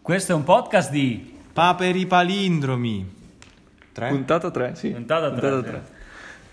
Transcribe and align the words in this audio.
Questo 0.00 0.32
è 0.32 0.34
un 0.34 0.44
podcast 0.44 0.90
di 0.90 1.36
Paperi 1.52 2.06
palindromi. 2.06 3.16
Tre? 3.92 4.08
Puntata 4.08 4.50
3, 4.50 4.74
sì. 4.74 4.90
puntata 4.90 5.30
3. 5.30 5.40
Puntata 5.40 5.62
tre. 5.62 5.82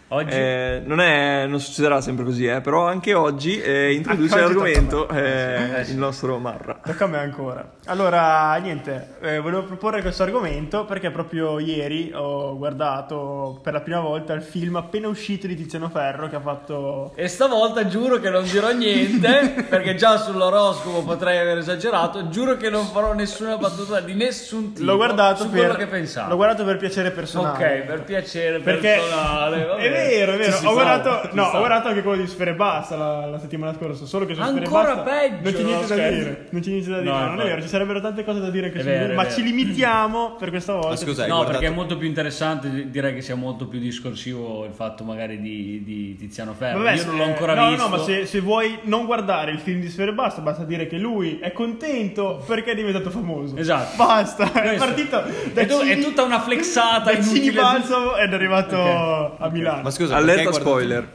Oggi 0.10 0.36
Eh, 0.36 0.82
non, 0.86 1.00
è, 1.00 1.46
non 1.48 1.60
succederà 1.60 2.02
sempre 2.02 2.26
così, 2.26 2.46
eh, 2.46 2.62
però 2.62 2.88
anche 2.88 3.14
oggi 3.14 3.60
eh, 3.60 3.94
introduce 3.94 4.40
l'argomento 4.40 5.08
eh, 5.10 5.82
il 5.88 5.98
nostro 5.98 6.38
Marra. 6.38 6.80
Tocca 6.84 7.06
a 7.06 7.08
me 7.08 7.18
ancora. 7.18 7.74
Allora, 7.88 8.56
niente, 8.56 9.16
eh, 9.22 9.40
volevo 9.40 9.62
proporre 9.64 10.02
questo 10.02 10.24
argomento 10.24 10.86
perché 10.86 11.12
proprio 11.12 11.60
ieri 11.60 12.12
ho 12.16 12.58
guardato 12.58 13.60
per 13.62 13.74
la 13.74 13.82
prima 13.82 14.00
volta 14.00 14.34
il 14.34 14.42
film 14.42 14.76
appena 14.76 15.08
uscito 15.08 15.46
di 15.46 15.56
Tiziano 15.56 15.90
Ferro 15.90 16.28
che 16.28 16.36
ha 16.36 16.40
fatto... 16.40 17.12
E 17.14 17.28
stavolta 17.28 17.86
giuro 17.88 18.20
che 18.20 18.32
non 18.32 18.44
dirò 18.44 18.72
niente, 18.72 19.66
perché 19.70 19.94
già 19.94 20.18
sull'oroscopo 20.18 21.04
potrei 21.04 21.38
aver 21.38 21.60
esagerato. 21.60 22.28
Giuro 22.30 22.58
che 22.58 22.72
non 22.72 22.86
farò 22.88 23.14
nessuna 23.14 23.56
battuta 23.58 24.00
di 24.00 24.16
nessun 24.16 24.74
tipo 24.74 24.84
L'ho 24.86 24.96
guardato, 24.96 25.44
su 25.44 25.50
per, 25.52 25.60
quello 25.60 25.76
che 25.76 25.86
pensavo. 25.86 26.30
l'ho 26.30 26.36
guardato 26.38 26.64
per 26.66 26.78
piacere 26.78 27.12
personale. 27.12 27.80
Ok, 27.80 27.86
per 27.86 28.02
piacere 28.04 28.60
Perché 28.62 28.96
personale. 29.00 29.64
vabbè. 29.64 29.82
è 29.84 29.90
vero, 29.92 30.32
è 30.34 30.38
vero. 30.38 30.56
Ho 30.58 30.60
fa, 30.60 30.72
guardato, 30.72 31.30
no, 31.34 31.44
ho 31.44 31.58
guardato 31.60 31.88
anche 31.90 32.02
quello 32.02 32.22
di 32.24 32.28
Sfere 32.28 32.56
Basta 32.56 32.96
la, 32.96 33.26
la 33.28 33.38
settimana 33.38 33.74
scorsa. 33.76 34.06
Solo 34.06 34.26
che 34.26 34.34
su 34.34 34.42
Sfere 34.42 34.58
e 34.62 34.64
Ancora 34.64 34.96
Basta 34.96 35.02
peggio, 35.04 35.44
non 35.44 35.54
c'è 35.54 35.64
niente 35.64 35.88
da 35.88 35.94
scherzo. 35.94 36.18
dire. 36.18 36.48
Non 36.50 36.62
c'è 36.62 36.70
niente 36.70 36.90
da 36.90 37.00
dire. 37.00 37.12
No, 37.12 37.20
No, 37.20 37.26
non 37.28 37.40
è 37.42 37.44
vero, 37.44 37.62
ci 37.62 37.68
sarebbero 37.76 38.00
tante 38.02 38.24
cose 38.24 38.40
da 38.40 38.50
dire 38.50 38.72
È 38.72 38.80
su 38.80 38.86
vero, 38.86 39.12
è 39.12 39.16
ma 39.16 39.24
vero. 39.24 39.36
ci 39.36 39.44
limitiamo 39.44 40.36
per 40.40 40.50
questa 40.50 40.74
volta. 40.74 40.90
Ma 40.90 40.96
scusa, 40.96 41.22
No, 41.28 41.36
guardato- 41.36 41.52
perché 41.60 41.68
è 41.68 41.76
molto 41.76 41.98
più 41.98 42.08
interessante, 42.08 42.90
direi 42.90 43.14
che 43.14 43.22
sia 43.22 43.36
molto 43.36 43.68
più 43.68 43.80
discorsivo 43.80 44.64
il 44.66 44.72
fatto 44.74 45.04
magari 45.04 45.42
di, 45.42 45.84
di 45.84 46.16
Tiziano 46.16 46.54
Ferro. 46.54 46.80
Vabbè, 46.80 46.96
Io 46.96 47.06
non 47.06 47.18
l'ho 47.18 47.24
ancora 47.24 47.54
no, 47.54 47.70
visto. 47.70 47.84
No, 47.88 47.90
ma 47.98 48.04
se, 48.04 48.26
se 48.26 48.40
vuoi 48.40 48.80
non 48.84 49.06
guardare 49.06 49.52
il 49.52 49.60
film 49.60 49.82
di 49.82 49.90
Sfere 49.90 50.12
e 50.12 50.14
Basta, 50.14 50.42
basta 50.42 50.64
dire 50.64 50.88
che 50.88 50.98
lui 50.98 51.40
è 51.40 51.52
contento 51.52 52.42
perché 52.48 52.72
è 52.72 52.76
diventato 52.76 53.10
famoso. 53.10 53.58
Esatto. 53.58 53.96
Basta, 53.98 54.46
è 54.54 54.62
Questo. 54.62 54.86
partito 54.86 55.24
da 55.54 55.62
È, 55.62 55.66
tu- 55.66 55.80
è 55.80 55.90
Cini- 55.90 56.02
tutta 56.02 56.24
una 56.24 56.40
flexata 56.42 57.12
da 57.12 57.22
Cini 57.22 57.36
inutile. 57.38 57.62
Balsamo 57.62 58.16
ed 58.16 58.32
è 58.32 58.34
arrivato 58.34 58.78
Ok. 58.78 59.32
a 59.42 59.50
Milano. 59.50 59.82
Ma 59.82 59.90
scusa, 59.92 60.16
Allerta 60.16 60.52
spoiler. 60.54 61.08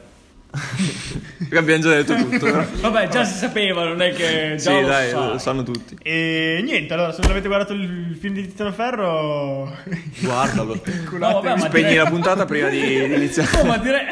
Perché 1.51 1.59
abbiamo 1.59 1.83
già 1.83 2.01
detto 2.01 2.15
tutto. 2.15 2.67
Vabbè, 2.81 3.09
già 3.09 3.25
si 3.25 3.37
sapeva, 3.37 3.83
non 3.84 4.01
è 4.01 4.12
che 4.12 4.55
già 4.56 4.70
sì, 4.70 4.81
lo 4.81 4.87
dai, 4.87 5.11
sai. 5.11 5.29
lo 5.33 5.39
sanno 5.39 5.62
tutti. 5.65 5.98
E 6.01 6.61
niente, 6.65 6.95
allora, 6.95 7.11
se 7.12 7.20
non 7.23 7.33
avete 7.33 7.48
guardato 7.48 7.73
il 7.73 8.17
film 8.20 8.34
di 8.34 8.43
Tiziano 8.47 8.70
Ferro, 8.73 9.77
Guardalo. 10.21 10.81
No, 11.19 11.33
vabbè, 11.41 11.48
ma 11.56 11.59
Spegni 11.59 11.89
direi- 11.89 11.97
la 11.97 12.09
puntata 12.09 12.45
prima 12.45 12.69
di, 12.69 12.81
di 12.81 13.03
iniziare. 13.15 13.48
No, 13.56 13.65
ma 13.65 13.78
direi... 13.78 14.06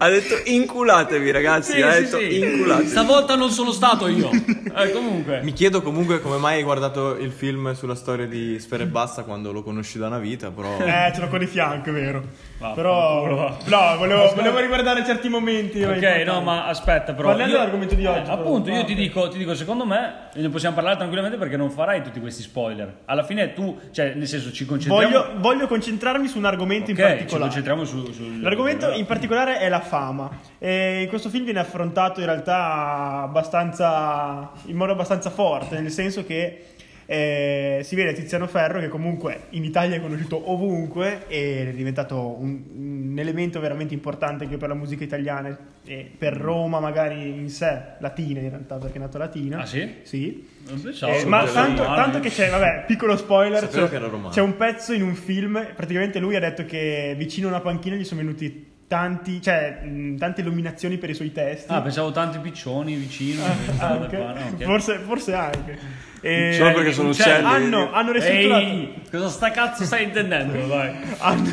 Ha 0.00 0.08
detto 0.10 0.40
inculatevi 0.44 1.28
ragazzi, 1.32 1.72
Sì, 1.72 1.82
ha 1.82 1.92
sì, 1.92 2.02
detto 2.02 2.18
sì. 2.18 2.38
inculatevi. 2.38 2.88
Stavolta 2.88 3.34
non 3.34 3.50
sono 3.50 3.72
stato 3.72 4.06
io. 4.06 4.30
Eh, 4.30 4.92
comunque. 4.92 5.40
Mi 5.42 5.52
chiedo 5.52 5.82
comunque 5.82 6.20
come 6.20 6.36
mai 6.36 6.58
hai 6.58 6.62
guardato 6.62 7.16
il 7.16 7.32
film 7.32 7.72
sulla 7.74 7.96
storia 7.96 8.26
di 8.26 8.60
Sfere 8.60 8.84
e 8.84 8.86
Basta 8.86 9.24
quando 9.24 9.50
lo 9.50 9.64
conosci 9.64 9.98
da 9.98 10.06
una 10.06 10.20
vita, 10.20 10.52
però... 10.52 10.78
eh, 10.78 11.10
ce 11.12 11.20
l'ho 11.20 11.26
con 11.26 11.42
i 11.42 11.46
fianchi, 11.46 11.88
è 11.88 11.92
vero. 11.92 12.22
Vaffanculo, 12.58 12.74
Però, 12.74 13.34
va. 13.34 13.56
no, 13.64 13.96
volevo, 13.98 14.32
volevo 14.36 14.58
riguardare 14.60 15.04
certi 15.04 15.28
momenti. 15.28 15.82
Ok, 15.82 16.22
no, 16.24 16.37
ma 16.40 16.66
aspetta, 16.66 17.14
però. 17.14 17.28
Parliamo 17.28 17.52
dell'argomento 17.52 17.94
di 17.94 18.06
oggi, 18.06 18.28
Eh, 18.28 18.32
appunto, 18.32 18.70
io 18.70 18.84
ti 18.84 18.92
Ah, 18.92 18.94
ok. 18.94 19.00
dico, 19.00 19.28
ti 19.28 19.38
dico, 19.38 19.54
secondo 19.54 19.84
me 19.86 20.28
ne 20.34 20.48
possiamo 20.48 20.74
parlare 20.74 20.96
tranquillamente 20.96 21.36
perché 21.38 21.56
non 21.56 21.70
farai 21.70 22.02
tutti 22.02 22.20
questi 22.20 22.42
spoiler. 22.42 22.98
Alla 23.06 23.22
fine 23.24 23.52
tu, 23.52 23.78
cioè, 23.90 24.14
nel 24.14 24.26
senso, 24.26 24.52
ci 24.52 24.64
concentriamo. 24.64 25.10
Voglio, 25.12 25.32
voglio 25.40 25.66
concentrarmi 25.66 26.26
su 26.28 26.38
un 26.38 26.44
argomento 26.44 26.90
Ok, 26.90 26.90
in 26.90 26.94
ci 26.96 27.02
particolare. 27.02 27.40
concentriamo 27.42 27.84
su. 27.84 28.12
sul- 28.12 28.40
L'argomento 28.40 28.90
in 28.92 29.06
particolare 29.06 29.58
è 29.58 29.68
la 29.68 29.80
fama. 29.80 30.30
E 30.58 31.02
in 31.02 31.08
questo 31.08 31.28
film 31.28 31.44
viene 31.44 31.60
affrontato 31.60 32.20
in 32.20 32.26
realtà 32.26 33.22
abbastanza, 33.22 34.50
in 34.66 34.76
modo 34.76 34.92
abbastanza 34.92 35.30
forte, 35.30 35.80
nel 35.80 35.90
senso 35.90 36.24
che 36.24 36.64
eh, 37.10 37.80
si 37.84 37.96
vede 37.96 38.12
Tiziano 38.12 38.46
Ferro 38.46 38.80
che 38.80 38.88
comunque 38.88 39.44
in 39.50 39.64
Italia 39.64 39.96
è 39.96 40.00
conosciuto 40.00 40.50
ovunque 40.50 41.26
e 41.28 41.70
è 41.70 41.72
diventato 41.72 42.38
un, 42.38 42.62
un 43.10 43.18
elemento 43.18 43.60
veramente 43.60 43.94
importante 43.94 44.44
anche 44.44 44.58
per 44.58 44.68
la 44.68 44.74
musica 44.74 45.04
italiana 45.04 45.56
e 45.86 46.10
per 46.18 46.34
Roma 46.34 46.80
magari 46.80 47.30
in 47.30 47.48
sé, 47.48 47.94
latina 48.00 48.40
in 48.40 48.50
realtà 48.50 48.76
perché 48.76 48.98
è 48.98 49.00
nato 49.00 49.16
latina. 49.16 49.60
Ah, 49.60 49.64
sì? 49.64 50.00
Sì. 50.02 50.46
Eh, 50.66 51.24
ma 51.24 51.46
tanto, 51.46 51.82
tanto 51.82 52.20
che 52.20 52.28
c'è, 52.28 52.50
vabbè, 52.50 52.84
piccolo 52.86 53.16
spoiler, 53.16 53.66
c'è, 53.66 53.88
che 53.88 53.94
era 53.94 54.06
romano. 54.08 54.28
c'è 54.28 54.42
un 54.42 54.58
pezzo 54.58 54.92
in 54.92 55.00
un 55.00 55.14
film, 55.14 55.66
praticamente 55.74 56.18
lui 56.18 56.36
ha 56.36 56.40
detto 56.40 56.66
che 56.66 57.14
vicino 57.16 57.46
a 57.46 57.52
una 57.52 57.60
panchina 57.60 57.96
gli 57.96 58.04
sono 58.04 58.20
venuti 58.20 58.66
tanti, 58.88 59.40
cioè, 59.42 59.80
mh, 59.84 60.16
tante 60.16 60.40
illuminazioni 60.40 60.96
per 60.98 61.10
i 61.10 61.14
suoi 61.14 61.30
testi. 61.32 61.70
Ah, 61.72 61.80
pensavo 61.82 62.10
tanti 62.10 62.38
piccioni 62.38 62.94
vicino. 62.94 63.42
pensavo 63.66 64.02
Anche. 64.04 64.16
qua, 64.16 64.32
no, 64.32 64.40
ok. 64.54 64.62
forse, 64.64 64.98
forse 64.98 65.34
anche. 65.34 66.06
E- 66.20 66.54
Solo 66.58 66.72
perché 66.72 66.92
sono 66.92 67.12
Cioè, 67.14 67.28
uccelli. 67.28 67.46
hanno, 67.46 67.92
hanno 67.92 68.10
ristrutturato, 68.10 68.60
Ehi, 68.64 69.02
cosa 69.08 69.28
sta 69.28 69.50
cazzo 69.52 69.84
stai 69.84 70.02
intendendo? 70.02 70.52
Vai. 70.66 70.90
hanno, 71.18 71.48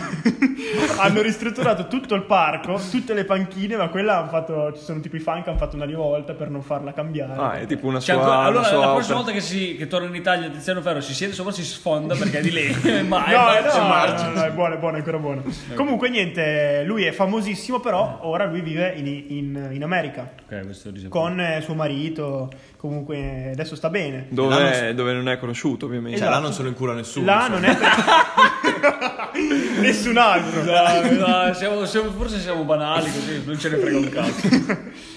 hanno 0.98 1.22
ristrutturato 1.22 1.86
tutto 1.88 2.16
il 2.16 2.24
parco, 2.24 2.82
tutte 2.90 3.14
le 3.14 3.26
panchine, 3.26 3.76
ma 3.76 3.90
quella 3.90 4.18
hanno 4.18 4.30
fatto, 4.30 4.74
ci 4.76 4.82
sono 4.84 5.02
tipo 5.02 5.18
i 5.18 5.20
fan 5.20 5.44
che 5.44 5.50
hanno 5.50 5.60
fatto 5.60 5.76
una 5.76 5.86
rivolta 5.86 6.34
per 6.34 6.50
non 6.50 6.64
farla 6.64 6.94
cambiare. 6.94 7.34
Ah, 7.40 7.54
è 7.60 7.68
tipo 7.68 7.86
una 7.86 8.00
Cioè, 8.00 8.16
sua, 8.16 8.24
ancora- 8.24 8.38
una 8.40 8.48
allora, 8.48 8.64
sua 8.64 8.72
la 8.72 8.78
opera. 8.80 8.94
prossima 8.96 9.16
volta 9.18 9.32
che, 9.34 9.42
si, 9.42 9.76
che 9.78 9.86
torna 9.88 10.08
in 10.08 10.16
Italia 10.16 10.50
Tiziano 10.50 10.82
Ferro 10.82 11.02
si 11.02 11.14
siede 11.14 11.34
sopra 11.34 11.52
si 11.52 11.64
sfonda 11.64 12.16
perché 12.16 12.40
è 12.40 12.42
di 12.42 12.52
lei. 12.52 12.74
Ma 13.06 13.20
No, 13.20 13.52
è 13.52 13.62
no, 13.62 13.78
no, 13.78 13.88
margine. 13.88 14.30
no, 14.30 14.40
no, 14.40 14.44
è 14.46 14.52
buono, 14.52 14.74
è 14.74 14.78
buono, 14.80 14.96
è 14.96 15.00
ancora 15.00 15.18
buono. 15.20 15.44
Comunque, 15.76 16.10
niente, 16.10 16.82
lui 16.88 17.04
è 17.04 17.12
famosissimo, 17.26 17.80
però 17.80 18.20
ora 18.22 18.46
lui 18.46 18.62
vive 18.62 18.94
in, 18.96 19.08
in- 19.08 19.70
in 19.72 19.84
America 19.84 20.32
Ok, 20.50 20.64
questo 20.66 20.92
risaputo. 20.92 21.20
con 21.20 21.40
eh, 21.40 21.62
suo 21.62 21.74
marito. 21.74 22.50
Comunque, 22.78 23.50
adesso 23.52 23.76
sta 23.76 23.90
bene. 23.90 24.28
Dove, 24.30 24.84
non 24.86 24.96
dove 24.96 25.14
non 25.14 25.28
è 25.30 25.38
conosciuto, 25.40 25.86
ovviamente. 25.88 26.18
Cioè, 26.18 26.28
Esatto. 26.28 26.40
là 26.42 26.48
non 26.48 26.56
se 26.56 26.62
lo 26.64 26.68
incula 26.70 26.94
nessuno. 26.94 27.26
Là 27.26 27.48
insomma. 27.48 27.60
non 27.60 27.64
è 27.66 27.78
nessun 29.82 30.18
altro. 30.18 30.62
Dai, 30.64 31.18
dai, 31.18 31.54
siamo- 31.56 31.86
siamo- 31.86 32.12
forse 32.12 32.40
siamo 32.40 32.64
banali 32.64 33.12
così, 33.12 33.42
non 33.46 33.58
ce 33.58 33.70
ne 33.70 33.78
frega 33.78 33.98
un 33.98 34.10
cazzo. 34.10 34.48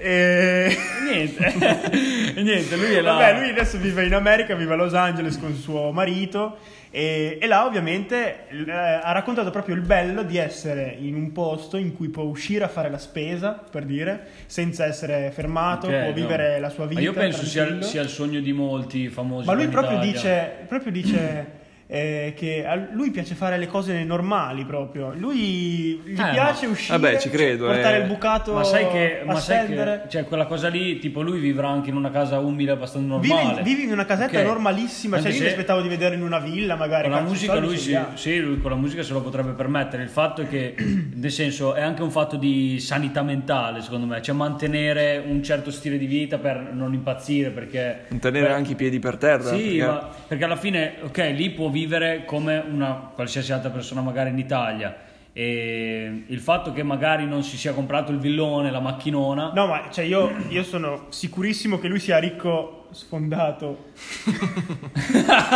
E... 0.00 0.76
Niente, 1.10 1.52
niente, 2.40 2.76
lui 2.76 2.94
è 2.94 3.00
là. 3.00 3.12
Vabbè, 3.12 3.38
lui 3.40 3.50
adesso 3.50 3.78
vive 3.78 4.04
in 4.04 4.14
America, 4.14 4.54
vive 4.54 4.72
a 4.72 4.76
Los 4.76 4.94
Angeles 4.94 5.38
con 5.38 5.54
suo 5.54 5.92
marito 5.92 6.56
e, 6.92 7.38
e 7.40 7.46
là 7.46 7.66
ovviamente 7.66 8.48
eh, 8.48 8.70
ha 8.72 9.12
raccontato 9.12 9.50
proprio 9.50 9.76
il 9.76 9.82
bello 9.82 10.24
di 10.24 10.38
essere 10.38 10.96
in 10.98 11.14
un 11.14 11.30
posto 11.30 11.76
in 11.76 11.94
cui 11.94 12.08
può 12.08 12.24
uscire 12.24 12.64
a 12.64 12.68
fare 12.68 12.90
la 12.90 12.98
spesa, 12.98 13.62
per 13.70 13.84
dire, 13.84 14.26
senza 14.46 14.86
essere 14.86 15.30
fermato, 15.32 15.86
Ok, 15.86 15.92
può 15.92 16.08
no. 16.08 16.12
vivere 16.12 16.58
la 16.58 16.70
sua 16.70 16.86
vita. 16.86 17.00
Ma 17.00 17.06
io 17.06 17.12
penso 17.12 17.44
sia, 17.44 17.80
sia 17.82 18.02
il 18.02 18.08
sogno 18.08 18.40
di 18.40 18.52
molti 18.52 19.08
famosi. 19.08 19.46
Ma 19.46 19.52
lui 19.52 19.68
proprio 19.68 19.98
dice, 19.98 20.64
proprio 20.66 20.90
dice 20.90 21.58
eh, 21.92 22.34
che 22.36 22.64
a 22.64 22.76
lui 22.92 23.10
piace 23.10 23.34
fare 23.34 23.58
le 23.58 23.66
cose 23.66 24.04
normali 24.04 24.64
proprio. 24.64 25.12
Lui 25.16 26.00
gli 26.04 26.12
Eh, 26.12 26.30
piace 26.32 26.66
ma- 26.66 26.72
uscire, 26.72 26.98
Vabbè, 26.98 27.18
ci 27.18 27.28
credo, 27.30 27.66
portare 27.66 27.96
eh. 27.96 28.00
il 28.02 28.06
bucato 28.06 28.52
Ma 28.52 28.62
sai 28.62 28.88
che, 28.88 29.20
a 29.22 29.24
ma 29.24 29.34
sai 29.40 29.66
che 29.66 30.00
cioè, 30.08 30.24
quella 30.24 30.46
cosa 30.46 30.68
lì, 30.68 31.00
tipo, 31.00 31.20
lui 31.22 31.40
vivrà 31.40 31.68
anche 31.68 31.90
in 31.90 31.96
una 31.96 32.10
casa 32.10 32.38
umile 32.38 32.70
abbastanza 32.70 33.08
normale. 33.08 33.62
vivi 33.62 33.82
in 33.82 33.90
una 33.92 34.04
casetta 34.04 34.38
Ok. 34.38 34.46
normalissima, 34.46 35.16
cioè 35.16 35.26
Anche 35.26 35.36
io 35.38 35.42
mi 35.42 35.50
aspettavo 35.50 35.80
di 35.80 35.88
vederlo 35.88 36.16
in 36.16 36.22
una 36.22 36.38
villa 36.38 36.76
magari. 36.76 37.08
Con 37.08 37.16
la 37.16 37.22
musica 37.22 37.56
lui 37.58 37.76
si, 37.76 37.98
sì, 38.14 38.38
lui 38.38 38.60
con 38.60 38.70
la 38.70 38.76
musica 38.76 39.02
se 39.02 39.12
lo 39.12 39.20
potrebbe 39.20 39.50
permettere. 39.52 40.04
Il 40.04 40.08
fatto 40.10 40.42
è 40.42 40.48
che, 40.48 40.76
nel 41.12 41.30
senso, 41.32 41.74
è 41.74 41.82
anche 41.82 42.02
un 42.02 42.10
fatto 42.12 42.36
di 42.36 42.78
sanità 42.78 43.22
mentale, 43.24 43.80
secondo 43.80 44.06
me, 44.06 44.22
cioè 44.22 44.34
mantenere 44.36 45.20
un 45.26 45.42
certo 45.42 45.72
stile 45.72 45.98
di 45.98 46.06
vita 46.06 46.38
per 46.38 46.70
non 46.72 46.94
impazzire, 46.94 47.50
perché... 47.50 48.04
Tenere 48.20 48.46
Beh, 48.46 48.52
anche 48.52 48.72
i 48.72 48.76
piedi 48.76 49.00
per 49.00 49.16
terra. 49.16 49.42
Sì, 49.56 49.56
perché- 49.78 49.84
ma 49.86 50.08
perché 50.28 50.44
alla 50.44 50.56
fine, 50.56 50.94
ok, 51.02 51.18
lì 51.34 51.50
può 51.50 51.64
vivere 51.64 51.78
come 52.24 52.58
una 52.58 53.10
qualsiasi 53.14 53.52
altra 53.52 53.70
persona 53.70 54.00
magari 54.00 54.30
in 54.30 54.38
Italia. 54.38 54.96
E 55.32 56.24
il 56.26 56.40
fatto 56.40 56.72
che 56.72 56.82
magari 56.82 57.24
non 57.26 57.42
si 57.42 57.56
sia 57.56 57.72
comprato 57.72 58.10
il 58.10 58.18
villone, 58.18 58.70
la 58.70 58.80
macchinona, 58.80 59.52
No, 59.54 59.66
ma 59.66 59.88
cioè 59.90 60.04
io, 60.04 60.32
io 60.48 60.64
sono 60.64 61.06
sicurissimo 61.10 61.78
che 61.78 61.88
lui 61.88 62.00
sia 62.00 62.18
ricco 62.18 62.79
sfondato 62.92 63.88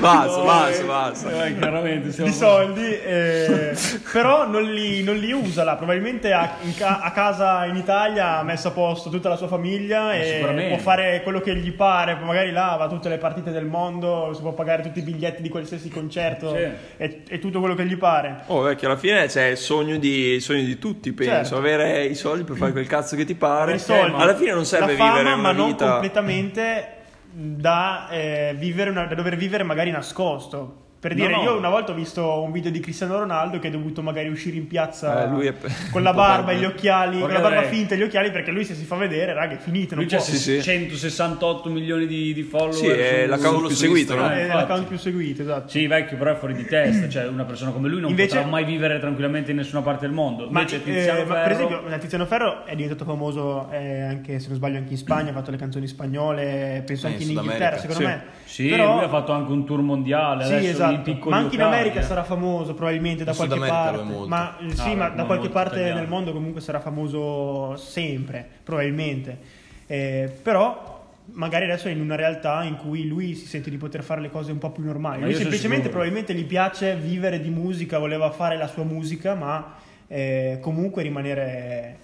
Basta, 0.00 0.42
basta, 0.42 0.84
basta. 0.84 1.46
eh, 1.46 1.56
chiaramente 1.58 2.10
stiamo 2.12 2.30
di 2.30 2.36
soldi, 2.36 2.82
eh, 2.82 3.76
però 4.12 4.46
non 4.48 4.62
li, 4.64 5.02
non 5.02 5.16
li 5.16 5.32
usa 5.32 5.64
là. 5.64 5.76
Probabilmente 5.76 6.32
a, 6.32 6.56
ca- 6.76 7.00
a 7.00 7.10
casa 7.12 7.64
in 7.66 7.76
Italia 7.76 8.38
ha 8.38 8.42
messo 8.42 8.68
a 8.68 8.70
posto 8.72 9.10
tutta 9.10 9.28
la 9.28 9.36
sua 9.36 9.46
famiglia 9.48 10.14
Eh, 10.14 10.40
e 10.40 10.68
può 10.68 10.78
fare 10.78 11.20
quello 11.22 11.40
che 11.40 11.54
gli 11.56 11.72
pare. 11.72 12.16
Magari 12.22 12.50
là 12.52 12.74
va 12.78 12.84
a 12.84 12.88
tutte 12.88 13.08
le 13.08 13.18
partite 13.18 13.50
del 13.50 13.64
mondo, 13.66 14.32
si 14.34 14.40
può 14.40 14.52
pagare 14.52 14.82
tutti 14.82 14.98
i 14.98 15.02
biglietti 15.02 15.42
di 15.42 15.48
qualsiasi 15.48 15.88
concerto 15.88 16.54
Sì. 16.54 16.68
e, 16.96 17.22
e 17.28 17.38
tutto 17.38 17.60
quello 17.60 17.74
che 17.74 17.84
gli 17.86 17.96
pare. 17.96 18.42
Oh, 18.46 18.60
vecchio, 18.62 18.88
alla 18.88 18.96
fine 18.98 19.26
c'è 19.26 19.46
il 19.46 19.56
sogno 19.56 19.96
di, 19.96 20.32
il 20.34 20.42
sogno 20.42 20.62
di 20.62 20.78
tutti, 20.78 21.12
penso. 21.12 21.32
Certo. 21.32 21.56
Avere 21.56 22.04
i 22.04 22.14
soldi 22.14 22.44
per 22.44 22.56
fare 22.56 22.72
quel 22.72 22.86
cazzo 22.86 23.16
che 23.16 23.24
ti 23.24 23.34
pare. 23.34 23.74
I 23.74 23.78
soldi. 23.78 24.20
Alla 24.20 24.34
fine 24.34 24.52
non 24.52 24.64
serve 24.64 24.92
la 24.92 24.98
fama, 24.98 25.10
vivere 25.18 25.34
ma 25.34 25.40
una 25.40 25.52
non 25.52 25.66
vita. 25.68 25.98
Completamente 26.42 26.92
da, 27.32 28.08
eh, 28.10 28.54
vivere 28.56 28.90
una- 28.90 29.06
da 29.06 29.14
dover 29.14 29.36
vivere 29.36 29.62
magari 29.64 29.90
nascosto. 29.90 30.82
Per 31.04 31.14
No, 31.14 31.22
dire, 31.26 31.36
no. 31.36 31.42
io 31.42 31.56
una 31.58 31.68
volta 31.68 31.92
ho 31.92 31.94
visto 31.94 32.40
un 32.40 32.50
video 32.50 32.70
di 32.70 32.80
Cristiano 32.80 33.18
Ronaldo 33.18 33.58
che 33.58 33.68
è 33.68 33.70
dovuto 33.70 34.00
magari 34.00 34.28
uscire 34.30 34.56
in 34.56 34.66
piazza 34.66 35.24
Eh, 35.24 35.28
lui 35.28 35.46
è- 35.48 35.52
con 35.90 36.02
la 36.02 36.14
barba 36.14 36.52
e 36.52 36.56
gli 36.56 36.64
occhiali, 36.64 37.18
con 37.20 37.28
la 37.28 37.40
Guarda 37.40 37.48
barba 37.56 37.60
lei. 37.68 37.76
finta 37.78 37.94
e 37.94 37.98
gli 37.98 38.02
occhiali 38.04 38.30
perché 38.30 38.50
lui 38.50 38.64
se 38.64 38.74
si 38.74 38.84
fa 38.86 38.96
vedere, 38.96 39.34
raga, 39.34 39.52
è 39.52 39.58
finito, 39.58 39.94
non 39.96 40.04
Lui 40.04 40.10
c'ha 40.10 40.16
può. 40.16 40.24
Sì, 40.24 40.38
sì. 40.38 40.62
168 40.62 41.68
milioni 41.68 42.06
di, 42.06 42.32
di 42.32 42.42
follower. 42.42 42.72
Sì, 42.74 42.86
è 42.86 43.26
l'account 43.26 43.66
più 43.66 43.76
seguito, 43.76 44.14
no? 44.14 44.20
Instagram. 44.22 44.50
è 44.50 44.54
l'account 44.54 44.86
più 44.86 44.96
seguito, 44.96 45.42
esatto. 45.42 45.68
Sì, 45.68 45.86
vecchio, 45.86 46.16
però 46.16 46.32
è 46.32 46.36
fuori 46.36 46.54
di 46.54 46.64
testa. 46.64 47.06
Cioè, 47.06 47.26
una 47.26 47.44
persona 47.44 47.70
come 47.70 47.90
lui 47.90 48.00
non 48.00 48.08
Invece- 48.08 48.36
potrà 48.36 48.50
mai 48.50 48.64
vivere 48.64 48.98
tranquillamente 48.98 49.50
in 49.50 49.58
nessuna 49.58 49.82
parte 49.82 50.06
del 50.06 50.14
mondo. 50.14 50.48
Ma, 50.48 50.60
Invece 50.60 50.76
eh, 50.76 50.82
Tiziano 50.84 51.24
ma 51.26 51.34
per 51.34 51.52
Ferro- 51.54 51.66
esempio 51.76 51.98
Tiziano 51.98 52.24
Ferro 52.26 52.64
è 52.64 52.74
diventato 52.74 53.04
famoso 53.04 53.68
eh, 53.70 54.00
anche 54.00 54.38
se 54.40 54.48
non 54.48 54.56
sbaglio 54.56 54.78
anche 54.78 54.92
in 54.92 54.98
Spagna, 54.98 55.30
ha 55.30 55.34
fatto 55.34 55.50
le 55.50 55.58
canzoni 55.58 55.86
spagnole, 55.86 56.82
penso 56.86 57.06
Eh, 57.06 57.10
anche 57.10 57.22
in 57.24 57.30
in 57.30 57.36
Inghilterra, 57.36 57.76
secondo 57.76 58.02
America. 58.04 58.24
me. 58.26 58.32
Sì, 58.46 58.68
Però- 58.68 58.94
lui 58.94 59.04
ha 59.04 59.08
fatto 59.08 59.32
anche 59.32 59.52
un 59.52 59.66
tour 59.66 59.80
mondiale. 59.82 60.44
Sì, 60.44 60.52
adesso 60.54 60.82
in 60.84 60.93
esatto. 60.94 61.12
piccoli 61.12 61.30
Ma 61.30 61.40
anche 61.40 61.54
in 61.54 61.62
America 61.62 62.00
eh. 62.00 62.02
sarà 62.02 62.24
famoso 62.24 62.74
probabilmente 62.74 63.24
da 63.24 63.30
In 63.30 63.36
qualche 63.36 63.58
parte. 63.58 64.02
Ma 64.26 64.56
eh, 64.58 64.70
sì, 64.74 64.90
Ah, 64.90 64.94
ma 64.96 65.08
da 65.10 65.24
qualche 65.24 65.48
parte 65.48 65.76
italiano. 65.76 66.00
nel 66.00 66.08
mondo 66.08 66.32
comunque 66.32 66.60
sarà 66.60 66.80
famoso 66.80 67.76
sempre, 67.76 68.46
probabilmente. 68.62 69.38
Eh, 69.86 70.30
però 70.42 70.92
magari 71.32 71.64
adesso 71.64 71.88
è 71.88 71.90
in 71.90 72.00
una 72.00 72.16
realtà 72.16 72.64
in 72.64 72.76
cui 72.76 73.06
lui 73.06 73.34
si 73.34 73.46
sente 73.46 73.70
di 73.70 73.76
poter 73.76 74.02
fare 74.02 74.20
le 74.20 74.30
cose 74.30 74.52
un 74.52 74.58
po' 74.58 74.70
più 74.70 74.84
normali. 74.84 75.20
Ma 75.20 75.26
Lui 75.26 75.34
semplicemente 75.34 75.88
probabilmente 75.88 76.34
gli 76.34 76.44
piace 76.44 76.96
vivere 76.96 77.40
di 77.40 77.50
musica, 77.50 77.98
voleva 77.98 78.30
fare 78.30 78.56
la 78.56 78.66
sua 78.66 78.84
musica, 78.84 79.34
ma 79.34 79.74
eh, 80.06 80.58
comunque 80.60 81.02
rimanere 81.02 81.98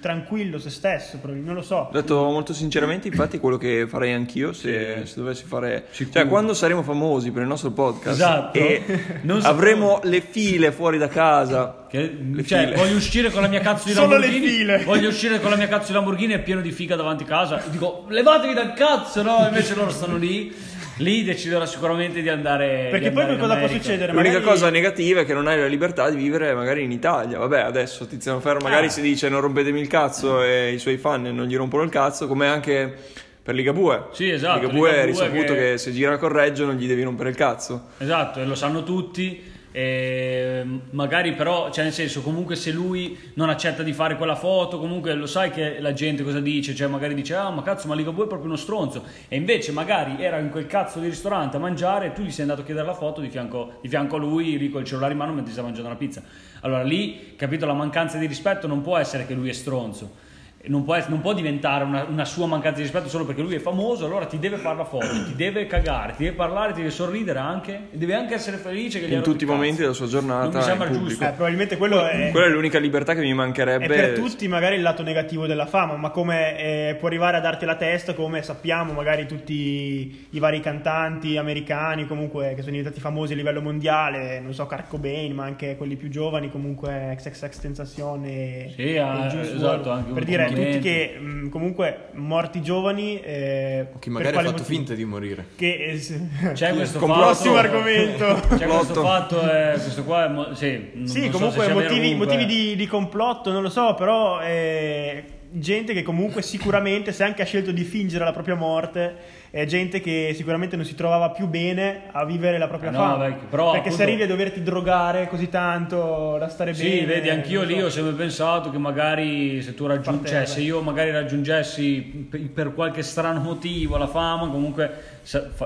tranquillo 0.00 0.58
se 0.58 0.70
stesso, 0.70 1.18
non 1.22 1.54
lo 1.54 1.62
so. 1.62 1.76
Ho 1.76 1.90
detto 1.92 2.16
molto 2.24 2.52
sinceramente, 2.54 3.08
infatti, 3.08 3.38
quello 3.38 3.56
che 3.58 3.86
farei 3.88 4.12
anch'io 4.14 4.52
se, 4.52 5.02
se 5.04 5.14
dovessi 5.16 5.44
fare. 5.44 5.86
Sicuro. 5.90 6.18
Cioè, 6.20 6.28
quando 6.28 6.54
saremo 6.54 6.82
famosi 6.82 7.30
per 7.30 7.42
il 7.42 7.48
nostro 7.48 7.70
podcast 7.70 8.14
Esatto. 8.18 8.58
e 8.58 9.20
Non 9.22 9.40
avremo 9.44 10.00
le 10.04 10.20
file 10.22 10.72
fuori 10.72 10.96
da 10.98 11.08
casa. 11.08 11.86
Che- 11.88 12.18
Le 12.32 12.44
cioè, 12.44 12.64
file. 12.66 12.76
voglio 12.76 12.96
uscire 12.96 13.30
con 13.30 13.42
la 13.42 13.48
mia 13.48 13.60
cazzo 13.60 13.88
di 13.88 13.92
Solo 13.94 14.16
le 14.16 14.26
Lamborghini. 14.26 14.46
file. 14.48 14.84
Voglio 14.84 15.08
uscire 15.08 15.40
con 15.40 15.50
la 15.50 15.56
mia 15.56 15.68
cazzo 15.68 15.88
di 15.88 15.92
Lamborghini 15.92 16.32
e 16.32 16.38
pieno 16.40 16.60
di 16.60 16.70
figa 16.72 16.96
davanti 16.96 17.24
a 17.24 17.26
casa. 17.26 17.62
Dico, 17.70 18.04
levatevi 18.08 18.54
dal 18.54 18.72
cazzo, 18.74 19.22
no? 19.22 19.44
Invece 19.46 19.74
loro 19.74 19.90
stanno 19.90 20.16
lì. 20.16 20.54
Lì 20.98 21.24
deciderò 21.24 21.64
sicuramente 21.66 22.20
di 22.22 22.28
andare. 22.28 22.88
Perché 22.90 23.08
di 23.08 23.14
poi 23.14 23.22
andare 23.24 23.38
cosa 23.40 23.56
può 23.56 23.68
succedere? 23.68 24.12
L'unica 24.12 24.38
Magari- 24.38 24.44
cosa 24.52 24.70
negativa 24.70 25.20
è 25.20 25.24
che 25.24 25.34
non 25.34 25.46
hai 25.46 25.58
la 25.58 25.66
libertà 25.66 26.10
di 26.10 26.16
vivere 26.16 26.54
magari 26.54 26.82
in 26.84 26.90
Italia. 26.92 27.38
Vabbè, 27.38 27.60
adesso 27.60 28.06
Tiziano 28.06 28.40
Ferro 28.40 28.58
magari 28.60 28.86
Ah. 28.86 28.90
si 28.90 29.00
dice 29.00 29.28
non 29.28 29.40
rompetemi 29.40 29.80
il 29.80 29.86
cazzo 29.88 30.42
e 30.42 30.72
i 30.72 30.78
suoi 30.78 30.96
fan 30.98 31.22
non 31.22 31.46
gli 31.46 31.56
rompono 31.56 31.82
il 31.84 31.90
cazzo, 31.90 32.26
come 32.26 32.46
anche 32.48 32.94
per 33.42 33.54
Ligabue. 33.54 34.08
Sì, 34.12 34.28
esatto, 34.28 34.60
Ligabue 34.60 34.90
è 34.90 35.04
Ligabue 35.06 35.06
risaputo 35.28 35.52
che- 35.54 35.70
che... 35.72 35.78
se 35.78 35.92
gira 35.92 36.16
col 36.18 36.30
Reggio 36.30 36.64
non 36.66 36.74
gli 36.74 36.86
devi 36.86 37.02
rompere 37.02 37.30
il 37.30 37.36
cazzo. 37.36 37.86
Esatto, 37.98 38.40
e 38.40 38.44
lo 38.44 38.54
sanno 38.54 38.82
tutti. 38.82 39.56
E 39.70 40.64
magari 40.90 41.34
però, 41.34 41.70
cioè 41.70 41.84
nel 41.84 41.92
senso, 41.92 42.22
comunque 42.22 42.56
se 42.56 42.72
lui 42.72 43.18
non 43.34 43.50
accetta 43.50 43.82
di 43.82 43.92
fare 43.92 44.16
quella 44.16 44.34
foto, 44.34 44.78
comunque 44.78 45.12
lo 45.14 45.26
sai 45.26 45.50
che 45.50 45.78
la 45.80 45.92
gente 45.92 46.22
cosa 46.22 46.40
dice, 46.40 46.74
cioè 46.74 46.88
magari 46.88 47.14
dice 47.14 47.34
"Ah, 47.34 47.50
ma 47.50 47.62
cazzo, 47.62 47.86
ma 47.86 47.94
Ligabue 47.94 48.24
è 48.24 48.28
proprio 48.28 48.48
uno 48.48 48.56
stronzo". 48.56 49.04
E 49.28 49.36
invece 49.36 49.72
magari 49.72 50.22
era 50.22 50.38
in 50.38 50.50
quel 50.50 50.66
cazzo 50.66 50.98
di 51.00 51.08
ristorante 51.08 51.56
a 51.56 51.60
mangiare 51.60 52.06
e 52.06 52.12
tu 52.12 52.22
gli 52.22 52.30
sei 52.30 52.42
andato 52.42 52.62
a 52.62 52.64
chiedere 52.64 52.86
la 52.86 52.94
foto 52.94 53.20
di 53.20 53.28
fianco, 53.28 53.74
di 53.82 53.88
fianco 53.88 54.16
a 54.16 54.18
lui, 54.18 54.56
lì 54.56 54.70
col 54.70 54.84
cellulare 54.84 55.12
in 55.12 55.18
mano 55.18 55.32
mentre 55.32 55.52
stava 55.52 55.66
mangiando 55.66 55.90
una 55.90 55.98
pizza. 55.98 56.22
Allora 56.60 56.82
lì, 56.82 57.34
capito, 57.36 57.66
la 57.66 57.74
mancanza 57.74 58.18
di 58.18 58.26
rispetto 58.26 58.66
non 58.66 58.80
può 58.82 58.96
essere 58.96 59.26
che 59.26 59.34
lui 59.34 59.48
è 59.48 59.52
stronzo. 59.52 60.26
Non 60.68 60.84
può, 60.84 60.96
non 61.08 61.20
può 61.20 61.32
diventare 61.34 61.84
una, 61.84 62.04
una 62.08 62.24
sua 62.24 62.46
mancanza 62.46 62.76
di 62.76 62.82
rispetto 62.82 63.08
solo 63.08 63.24
perché 63.24 63.42
lui 63.42 63.54
è 63.54 63.58
famoso, 63.58 64.04
allora 64.06 64.26
ti 64.26 64.38
deve 64.38 64.56
fare 64.56 64.76
la 64.76 64.84
foto, 64.84 65.06
ti 65.06 65.34
deve 65.34 65.66
cagare, 65.66 66.14
ti 66.16 66.24
deve 66.24 66.36
parlare, 66.36 66.72
ti 66.72 66.78
deve 66.78 66.90
sorridere 66.90 67.38
anche, 67.38 67.88
e 67.90 67.96
deve 67.96 68.14
anche 68.14 68.34
essere 68.34 68.56
felice 68.56 69.00
che 69.00 69.08
gli 69.08 69.12
In 69.12 69.22
tutti 69.22 69.44
i 69.44 69.46
momenti 69.46 69.80
della 69.80 69.92
sua 69.92 70.06
giornata 70.06 70.44
Non 70.48 70.56
mi 70.56 70.62
sembra 70.62 70.86
giusto. 70.86 71.00
pubblico. 71.00 71.24
Eh, 71.24 71.32
probabilmente 71.32 71.76
quello 71.76 72.06
è... 72.06 72.28
Quella 72.30 72.46
è 72.46 72.50
l'unica 72.50 72.78
libertà 72.78 73.14
che 73.14 73.20
mi 73.20 73.30
È 73.30 73.34
mancherebbe. 73.34 73.86
per 73.86 74.12
tutti 74.12 74.46
magari 74.48 74.76
il 74.76 74.82
lato 74.82 75.02
negativo 75.02 75.46
della 75.46 75.66
fama, 75.66 75.96
ma 75.96 76.10
come 76.10 76.58
eh, 76.58 76.94
può 76.96 77.08
arrivare 77.08 77.36
a 77.36 77.40
darti 77.40 77.64
la 77.64 77.76
testa, 77.76 78.14
come 78.14 78.42
sappiamo 78.42 78.92
magari 78.92 79.26
tutti 79.26 80.26
i 80.30 80.38
vari 80.38 80.60
cantanti 80.60 81.36
americani 81.36 82.06
comunque 82.06 82.50
che 82.54 82.60
sono 82.60 82.72
diventati 82.72 83.00
famosi 83.00 83.32
a 83.32 83.36
livello 83.36 83.60
mondiale, 83.62 84.40
non 84.40 84.52
so, 84.54 84.66
Kurt 84.66 84.88
Cobain, 84.88 85.34
ma 85.34 85.44
anche 85.44 85.76
quelli 85.76 85.96
più 85.96 86.08
giovani 86.08 86.50
comunque 86.50 87.14
XXX 87.16 87.58
Tentacion 87.60 88.24
e, 88.24 88.72
Sì, 88.74 88.96
ah, 88.96 89.26
e 89.26 89.28
Juice 89.28 89.54
esatto, 89.54 89.90
anche 89.90 90.08
un 90.08 90.14
per 90.14 90.24
dire 90.24 90.44
complimento. 90.44 90.56
Tutti 90.64 90.78
che 90.80 91.18
mh, 91.18 91.48
comunque 91.48 91.96
morti 92.12 92.60
giovani 92.62 93.20
eh, 93.20 93.86
Che 93.98 93.98
per 93.98 94.10
magari 94.10 94.28
ha 94.28 94.32
quale 94.32 94.48
fatto 94.48 94.60
motivo? 94.62 94.78
finta 94.78 94.94
di 94.94 95.04
morire. 95.04 95.46
che 95.56 95.74
eh, 95.84 96.52
C'è 96.52 96.72
questo 96.74 96.98
Con 96.98 97.08
fatto. 97.08 97.20
prossimo 97.20 97.54
argomento. 97.56 98.24
C'è 98.56 98.66
questo 98.66 98.66
Complotto. 98.66 99.02
fatto, 99.02 99.40
è, 99.50 99.70
questo 99.72 100.04
qua 100.04 100.24
è 100.24 100.28
mo- 100.28 100.54
sì, 100.54 100.90
non- 100.94 101.06
Sì, 101.06 101.20
non 101.22 101.30
so 101.32 101.38
comunque 101.38 101.60
se 101.64 101.68
vero 101.72 101.80
motivi, 101.80 102.00
comunque. 102.10 102.26
motivi 102.26 102.46
di, 102.46 102.76
di 102.76 102.86
complotto, 102.86 103.50
non 103.52 103.62
lo 103.62 103.70
so, 103.70 103.94
però 103.94 104.40
eh, 104.42 105.24
gente 105.50 105.92
che 105.94 106.02
comunque 106.02 106.42
sicuramente, 106.42 107.12
se 107.12 107.24
anche 107.24 107.42
ha 107.42 107.44
scelto 107.44 107.70
di 107.72 107.82
fingere 107.84 108.24
la 108.24 108.32
propria 108.32 108.54
morte, 108.54 109.36
è 109.50 109.64
gente 109.64 110.00
che 110.00 110.32
sicuramente 110.34 110.76
non 110.76 110.84
si 110.84 110.94
trovava 110.94 111.30
più 111.30 111.46
bene 111.46 112.02
a 112.12 112.24
vivere 112.26 112.58
la 112.58 112.68
propria 112.68 112.90
Eh 112.90 112.92
no, 112.92 112.98
fama. 112.98 113.28
vecchio, 113.28 113.46
però 113.48 113.70
Perché 113.72 113.88
se 113.88 113.94
appunto- 113.94 114.02
arrivi 114.10 114.22
a 114.22 114.26
doverti 114.26 114.62
drogare 114.62 115.26
così 115.28 115.48
tanto 115.48 116.36
da 116.38 116.48
stare 116.48 116.74
Sì, 116.74 116.88
bene. 116.88 117.06
vedi, 117.06 117.30
anch'io 117.30 117.62
lì 117.62 117.78
so. 117.78 117.86
ho 117.86 117.90
sempre 117.90 118.12
pensato 118.12 118.70
che 118.70 118.78
magari 118.78 119.62
se 119.62 119.74
tu 119.74 119.86
raggiungi, 119.86 120.20
Parte- 120.22 120.28
cioè 120.36 120.44
se 120.46 120.60
io 120.60 120.82
magari 120.82 121.10
raggiungessi 121.12 122.28
per, 122.52 122.74
qualche 122.74 123.02
strano 123.02 123.40
motivo 123.40 123.96
la 123.96 124.06
fama, 124.06 124.48
comunque 124.48 124.90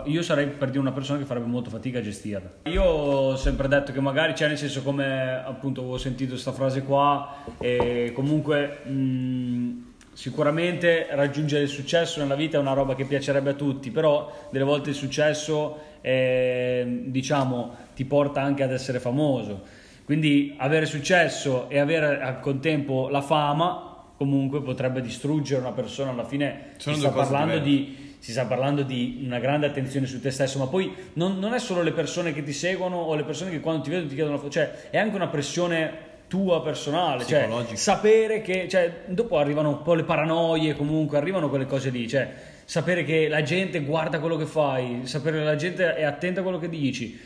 io 0.06 0.22
sarei 0.22 0.48
per 0.48 0.68
dire 0.68 0.80
una 0.80 0.92
persona 0.92 1.18
che 1.18 1.24
farebbe 1.24 1.46
molto 1.46 1.70
fatica 1.70 2.00
a 2.00 2.02
gestirla. 2.02 2.50
Io 2.64 2.82
ho 2.82 3.36
sempre 3.36 3.68
detto 3.68 3.92
che 3.92 4.00
magari, 4.00 4.34
cioè 4.34 4.48
nel 4.48 4.58
senso 4.58 4.82
come 4.82 5.30
appunto 5.44 5.82
ho 5.82 5.98
sentito 5.98 6.30
questa 6.30 6.52
frase 6.52 6.82
qua, 6.82 7.44
e 7.58 8.10
comunque 8.12 8.80
mh, 8.84 9.92
sicuramente 10.12 11.06
raggiungere 11.10 11.62
il 11.62 11.68
successo 11.68 12.20
nella 12.20 12.34
vita 12.34 12.56
è 12.56 12.60
una 12.60 12.72
roba 12.72 12.94
che 12.94 13.04
piacerebbe 13.04 13.50
a 13.50 13.54
tutti, 13.54 13.90
però 13.90 14.48
delle 14.50 14.64
volte 14.64 14.90
il 14.90 14.96
successo 14.96 15.78
eh, 16.00 17.04
diciamo 17.06 17.76
ti 17.94 18.04
porta 18.04 18.42
anche 18.42 18.62
ad 18.64 18.72
essere 18.72 18.98
famoso. 18.98 19.62
Quindi 20.04 20.56
avere 20.58 20.86
successo 20.86 21.70
e 21.70 21.78
avere 21.78 22.20
al 22.20 22.40
contempo 22.40 23.08
la 23.08 23.22
fama 23.22 23.90
comunque 24.16 24.60
potrebbe 24.60 25.00
distruggere 25.00 25.60
una 25.60 25.72
persona. 25.72 26.10
Alla 26.10 26.24
fine 26.24 26.72
Sono 26.76 26.96
sta, 26.96 27.10
parlando 27.10 27.58
di, 27.58 28.11
si 28.22 28.30
sta 28.30 28.44
parlando 28.44 28.84
di 28.84 29.20
una 29.24 29.40
grande 29.40 29.66
attenzione 29.66 30.06
su 30.06 30.20
te 30.20 30.30
stesso, 30.30 30.60
ma 30.60 30.68
poi 30.68 30.94
non, 31.14 31.40
non 31.40 31.54
è 31.54 31.58
solo 31.58 31.82
le 31.82 31.90
persone 31.90 32.32
che 32.32 32.44
ti 32.44 32.52
seguono 32.52 32.96
o 32.98 33.16
le 33.16 33.24
persone 33.24 33.50
che 33.50 33.58
quando 33.58 33.82
ti 33.82 33.90
vedono 33.90 34.08
ti 34.08 34.14
chiedono 34.14 34.48
cioè 34.48 34.90
è 34.90 34.98
anche 34.98 35.16
una 35.16 35.26
pressione 35.26 36.10
tua 36.28 36.62
personale, 36.62 37.26
cioè 37.26 37.48
sapere 37.72 38.40
che, 38.40 38.68
cioè, 38.68 39.06
dopo 39.06 39.38
arrivano 39.38 39.70
un 39.70 39.82
po' 39.82 39.94
le 39.94 40.04
paranoie, 40.04 40.76
comunque 40.76 41.18
arrivano 41.18 41.48
quelle 41.48 41.66
cose 41.66 41.90
lì, 41.90 42.06
cioè 42.06 42.32
sapere 42.64 43.02
che 43.02 43.26
la 43.26 43.42
gente 43.42 43.80
guarda 43.80 44.20
quello 44.20 44.36
che 44.36 44.46
fai, 44.46 45.00
sapere 45.02 45.38
che 45.38 45.44
la 45.44 45.56
gente 45.56 45.96
è 45.96 46.04
attenta 46.04 46.38
a 46.38 46.42
quello 46.44 46.60
che 46.60 46.68
dici, 46.68 47.18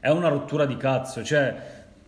è 0.00 0.10
una 0.10 0.28
rottura 0.28 0.66
di 0.66 0.76
cazzo, 0.76 1.24
cioè 1.24 1.54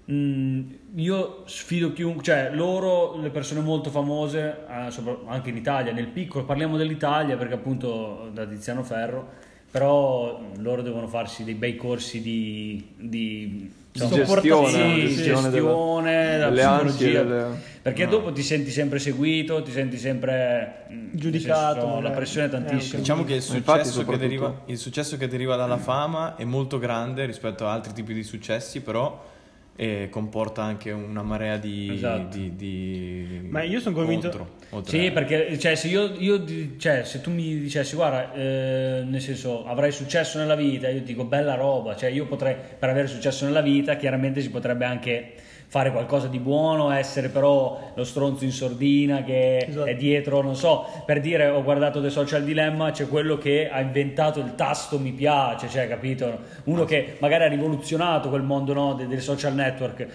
mh, 0.05 0.61
io 0.97 1.43
sfido 1.47 1.93
chiunque, 1.93 2.23
cioè 2.23 2.51
loro, 2.53 3.19
le 3.21 3.31
persone 3.31 3.61
molto 3.61 3.91
famose, 3.91 4.65
eh, 4.69 4.91
sopra- 4.91 5.19
anche 5.27 5.51
in 5.51 5.57
Italia, 5.57 5.93
nel 5.93 6.09
piccolo, 6.09 6.45
parliamo 6.45 6.77
dell'Italia 6.77 7.37
perché 7.37 7.55
appunto 7.55 8.31
da 8.33 8.45
Tiziano 8.47 8.83
Ferro, 8.83 9.29
però 9.71 10.41
loro 10.59 10.83
devono 10.83 11.09
farsi 11.09 11.43
dei 11.45 11.55
bei 11.55 11.75
corsi 11.77 12.21
di... 12.21 12.87
di 12.97 13.71
insomma, 13.91 14.25
gestione, 14.25 14.69
sì, 15.09 15.15
gestione 15.17 15.51
gestione, 15.51 16.13
della- 16.39 16.51
della 16.51 16.83
psicologia. 16.85 17.23
delle- 17.23 17.73
Perché 17.83 18.07
dopo 18.07 18.33
ti 18.33 18.43
senti 18.43 18.71
sempre 18.71 18.99
seguito, 18.99 19.63
ti 19.63 19.71
senti 19.73 19.99
sempre 19.99 20.85
nel 20.91 21.11
Giudicato, 21.13 21.73
senso, 21.81 21.87
la 21.89 21.95
magari. 21.97 22.15
pressione 22.15 22.47
è 22.47 22.49
Eh, 22.49 22.53
tantissima. 22.53 22.99
Diciamo 23.01 23.25
che 23.25 23.35
il 23.35 23.37
Infatti, 23.39 23.55
successo 23.59 23.83
che, 23.83 23.85
soprattutto- 23.91 24.17
deriva, 24.19 24.61
il 24.67 24.79
successo 24.79 25.17
che 25.17 25.29
deriva 25.29 25.57
dalla 25.57 25.77
fama 25.77 26.37
è 26.37 26.45
molto 26.45 26.79
grande 26.79 27.27
rispetto 27.27 27.67
a 27.67 27.73
altri 27.73 27.93
tipi 27.93 28.15
di 28.15 28.23
successi, 28.23 28.81
però 28.81 29.33
eh, 29.77 30.09
comporta 30.11 30.63
anche 30.63 30.91
una 30.93 31.23
marea 31.23 31.57
di... 31.57 31.91
Esatto. 31.93 32.37
di- 32.37 32.55
di 32.55 33.47
Ma 33.49 33.63
io 33.63 33.81
sono 33.81 33.95
convinto- 33.95 34.29
contro, 34.29 34.55
Sì, 34.85 35.11
perché 35.11 35.59
cioè, 35.59 35.75
se, 35.75 35.89
io, 35.89 36.13
io 36.19 36.45
cioè, 36.79 37.05
se 37.05 37.21
tu 37.21 37.31
mi 37.31 37.59
dicessi, 37.59 37.95
guarda, 37.95 38.33
eh, 38.33 39.03
nel 39.05 39.21
senso, 39.21 39.67
avrai 39.67 39.93
successo 39.93 40.39
nella 40.39 40.55
vita, 40.55 40.89
io 40.89 41.03
dico, 41.03 41.25
bella 41.25 41.55
roba, 41.55 41.97
cioè 41.97 42.11
io 42.11 42.27
potrei, 42.27 42.57
per 42.79 42.89
avere 42.89 43.07
successo 43.07 43.45
nella 43.45 43.61
vita, 43.61 43.97
chiaramente 43.97 44.41
si 44.41 44.51
potrebbe 44.51 44.85
anche 44.85 45.33
fare 45.67 45.91
qualcosa 45.91 46.29
di 46.29 46.39
buono, 46.39 46.91
essere 46.91 47.29
però 47.31 47.93
lo 47.95 48.05
stronzo 48.05 48.45
in 48.45 48.53
sordina 48.53 49.25
che 49.25 49.59
Esatto. 49.67 49.87
è 49.87 49.97
dietro, 49.97 50.41
non 50.41 50.55
so, 50.55 50.87
per 51.05 51.21
dire, 51.21 51.49
ho 51.49 51.63
guardato 51.65 52.01
The 52.01 52.11
Social 52.11 52.45
Dilemma, 52.45 52.93
c'è 52.93 53.09
quello 53.09 53.39
che 53.39 53.69
ha 53.69 53.81
inventato 53.81 54.39
il 54.39 54.55
tasto 54.55 54.99
mi 55.01 55.11
piace, 55.13 55.69
cioè, 55.69 55.89
capito? 55.89 56.39
Uno 56.65 56.85
che 56.85 57.17
magari 57.19 57.45
ha 57.45 57.49
rivoluzionato 57.49 58.29
quel 58.29 58.43
mondo 58.43 58.73
no, 58.73 58.95
de- 58.95 59.09
dei 59.09 59.21
social 59.21 59.55
network. 59.55 60.07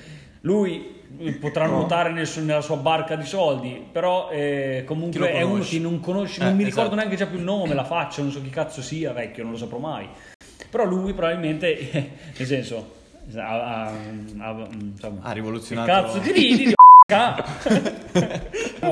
Lui 0.41 0.98
potrà 1.39 1.65
nuotare 1.65 2.11
nel 2.11 2.27
suo- 2.27 2.41
nella 2.43 2.61
sua 2.61 2.77
barca 2.77 3.15
di 3.15 3.25
soldi, 3.25 3.83
però 3.91 4.29
eh, 4.29 4.83
comunque 4.85 5.31
è 5.31 5.41
uno 5.41 5.63
che 5.63 5.79
non 5.79 5.99
conosce, 5.99 6.41
Eh, 6.41 6.45
non 6.45 6.55
mi 6.55 6.61
esatto. 6.63 6.75
ricordo 6.83 6.95
neanche 6.95 7.15
già 7.17 7.25
più 7.25 7.37
il 7.37 7.43
nome, 7.43 7.73
la 7.73 7.83
faccia, 7.83 8.21
non 8.21 8.31
so 8.31 8.41
chi 8.41 8.49
cazzo 8.49 8.81
sia, 8.81 9.11
vecchio, 9.11 9.43
non 9.43 9.53
lo 9.53 9.57
saprò 9.57 9.77
mai. 9.79 10.07
Però 10.69 10.83
lui 10.85 11.13
probabilmente, 11.13 11.77
nel 12.37 12.47
senso, 12.47 12.91
ha, 13.35 13.85
ha- 13.85 13.91
ha- 14.39 14.67
insomma, 14.71 15.19
Ha 15.23 15.27
che 15.29 15.33
rivoluzionato... 15.33 15.91
cazzo 15.91 16.19
ti 16.19 16.31
ridi? 16.31 16.73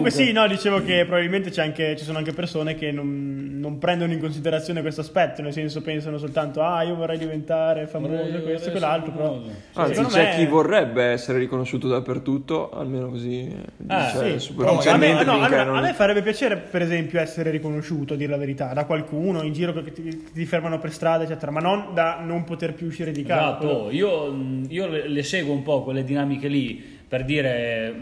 Comunque 0.09 0.25
sì, 0.25 0.31
no, 0.31 0.47
dicevo 0.47 0.83
che 0.83 1.05
probabilmente 1.05 1.49
c'è 1.49 1.61
anche- 1.63 1.95
ci 1.97 2.03
sono 2.03 2.17
anche 2.17 2.33
persone 2.33 2.75
che 2.75 2.91
non, 2.91 3.57
non 3.59 3.77
prendono 3.77 4.13
in 4.13 4.19
considerazione 4.19 4.81
questo 4.81 5.01
aspetto, 5.01 5.41
nel 5.41 5.53
senso 5.53 5.81
pensano 5.81 6.17
soltanto 6.17 6.61
ah 6.61 6.81
io 6.83 6.95
vorrei 6.95 7.17
diventare 7.17 7.87
famoso, 7.87 8.11
Vorrei- 8.13 8.41
questo 8.43 8.69
e 8.69 8.71
vorrei 8.71 8.71
quell'altro, 8.71 9.11
però. 9.11 9.41
Anzi, 9.73 9.93
secondo 9.95 10.09
c'è 10.17 10.23
me- 10.23 10.35
chi 10.35 10.45
vorrebbe 10.45 11.03
essere 11.03 11.37
riconosciuto 11.39 11.87
dappertutto, 11.87 12.69
almeno 12.71 13.09
così 13.09 13.47
eh, 13.47 13.55
Ah, 13.87 14.09
cioè, 14.09 14.17
Sì, 14.17 14.17
a 14.19 14.31
me, 14.31 14.39
superficialmente. 14.39 15.23
no, 15.23 15.31
finché 15.33 15.45
allora, 15.47 15.63
non- 15.63 15.77
a 15.77 15.81
me 15.81 15.93
farebbe 15.93 16.21
piacere, 16.21 16.57
per 16.57 16.81
esempio, 16.81 17.19
essere 17.19 17.49
riconosciuto, 17.51 18.13
a 18.13 18.17
dire 18.17 18.31
la 18.31 18.37
verità, 18.37 18.73
da 18.73 18.85
qualcuno 18.85 19.43
in 19.43 19.53
giro 19.53 19.73
che 19.73 19.91
ti, 19.91 20.23
ti 20.33 20.45
fermano 20.45 20.79
per 20.79 20.91
strada, 20.91 21.23
eccetera, 21.23 21.51
ma 21.51 21.59
non 21.59 21.93
da 21.93 22.19
non 22.23 22.43
poter 22.43 22.73
più 22.73 22.87
uscire 22.87 23.11
di 23.11 23.23
casa. 23.23 23.57
Esatto, 23.59 23.89
io, 23.91 24.35
io 24.67 24.87
le, 24.87 25.07
le 25.07 25.23
seguo 25.23 25.53
un 25.53 25.63
po' 25.63 25.83
quelle 25.83 26.03
dinamiche 26.03 26.47
lì 26.47 26.95
per 27.07 27.23
dire, 27.25 27.93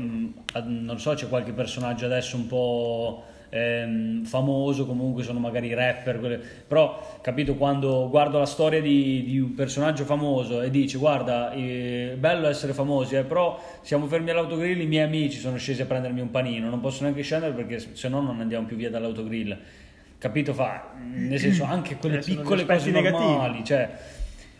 ad- 0.53 0.67
non 0.67 0.99
so, 0.99 1.13
c'è 1.13 1.27
qualche 1.27 1.51
personaggio 1.51 2.05
adesso 2.05 2.35
un 2.35 2.47
po' 2.47 3.23
ehm, 3.49 4.25
famoso, 4.25 4.85
comunque 4.85 5.23
sono 5.23 5.39
magari 5.39 5.73
rapper, 5.73 6.19
quelle- 6.19 6.41
però 6.67 7.19
capito 7.21 7.55
quando 7.55 8.09
guardo 8.09 8.37
la 8.39 8.45
storia 8.45 8.81
di, 8.81 9.23
di 9.23 9.39
un 9.39 9.53
personaggio 9.53 10.03
famoso 10.03 10.61
e 10.61 10.69
dice 10.69 10.97
guarda, 10.97 11.51
è 11.51 12.15
bello 12.17 12.47
essere 12.47 12.73
famosi, 12.73 13.15
eh, 13.15 13.23
però 13.23 13.57
siamo 13.81 14.07
fermi 14.07 14.31
all'autogrill, 14.31 14.81
i 14.81 14.87
miei 14.87 15.05
amici 15.05 15.37
sono 15.39 15.55
scesi 15.57 15.81
a 15.81 15.85
prendermi 15.85 16.19
un 16.19 16.31
panino, 16.31 16.69
non 16.69 16.81
posso 16.81 17.03
neanche 17.03 17.21
scendere 17.21 17.53
perché 17.53 17.79
se 17.93 18.09
no 18.09 18.19
non 18.21 18.39
andiamo 18.41 18.65
più 18.65 18.75
via 18.75 18.89
dall'autogrill. 18.89 19.57
Capito? 20.17 20.53
Fa, 20.53 20.91
nel 21.13 21.37
senso, 21.39 21.63
anche 21.65 21.95
quelle 21.97 22.17
Eh, 22.17 22.23
piccole 22.23 22.65
cose 22.65 22.89
negativi. 22.91 23.23
normali, 23.31 23.63
cioè, 23.63 23.89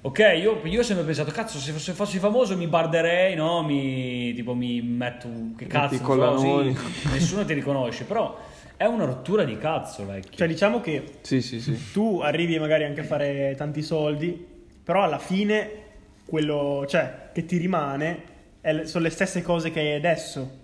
ok, 0.06 0.20
io, 0.40 0.62
io 0.64 0.80
ho 0.80 0.84
sempre 0.84 1.04
pensato, 1.04 1.32
cazzo, 1.32 1.58
se 1.58 1.72
fossi, 1.72 1.92
fossi 1.94 2.20
famoso 2.20 2.56
mi 2.56 2.68
barderei, 2.68 3.34
no? 3.34 3.64
Mi, 3.64 4.34
tipo, 4.36 4.54
mi 4.54 4.80
metto, 4.82 5.28
che 5.58 5.66
cazzo, 5.66 5.98
so, 5.98 6.38
sì, 6.38 6.78
nessuno 7.10 7.44
ti 7.44 7.54
riconosce, 7.54 8.04
però 8.04 8.38
è 8.78 8.86
una 8.86 9.06
rottura 9.06 9.44
di 9.44 9.58
cazzo, 9.58 10.06
vecchio. 10.06 10.38
Cioè, 10.38 10.48
diciamo 10.48 10.80
che 10.80 11.04
Sì, 11.22 11.42
sì, 11.42 11.60
sì. 11.60 11.92
tu 11.92 12.20
arrivi 12.22 12.60
magari 12.60 12.84
anche 12.84 13.02
a 13.02 13.04
fare 13.04 13.56
tanti 13.58 13.82
soldi, 13.82 14.46
però 14.84 15.02
alla 15.02 15.18
fine 15.18 15.72
quello 16.24 16.86
cioè, 16.88 17.30
che 17.34 17.46
ti 17.46 17.58
rimane 17.58 18.34
è 18.62 18.84
sono 18.84 19.06
le 19.06 19.10
stesse 19.10 19.42
cose 19.42 19.72
che 19.72 19.80
hai 19.80 19.96
adesso. 19.96 20.64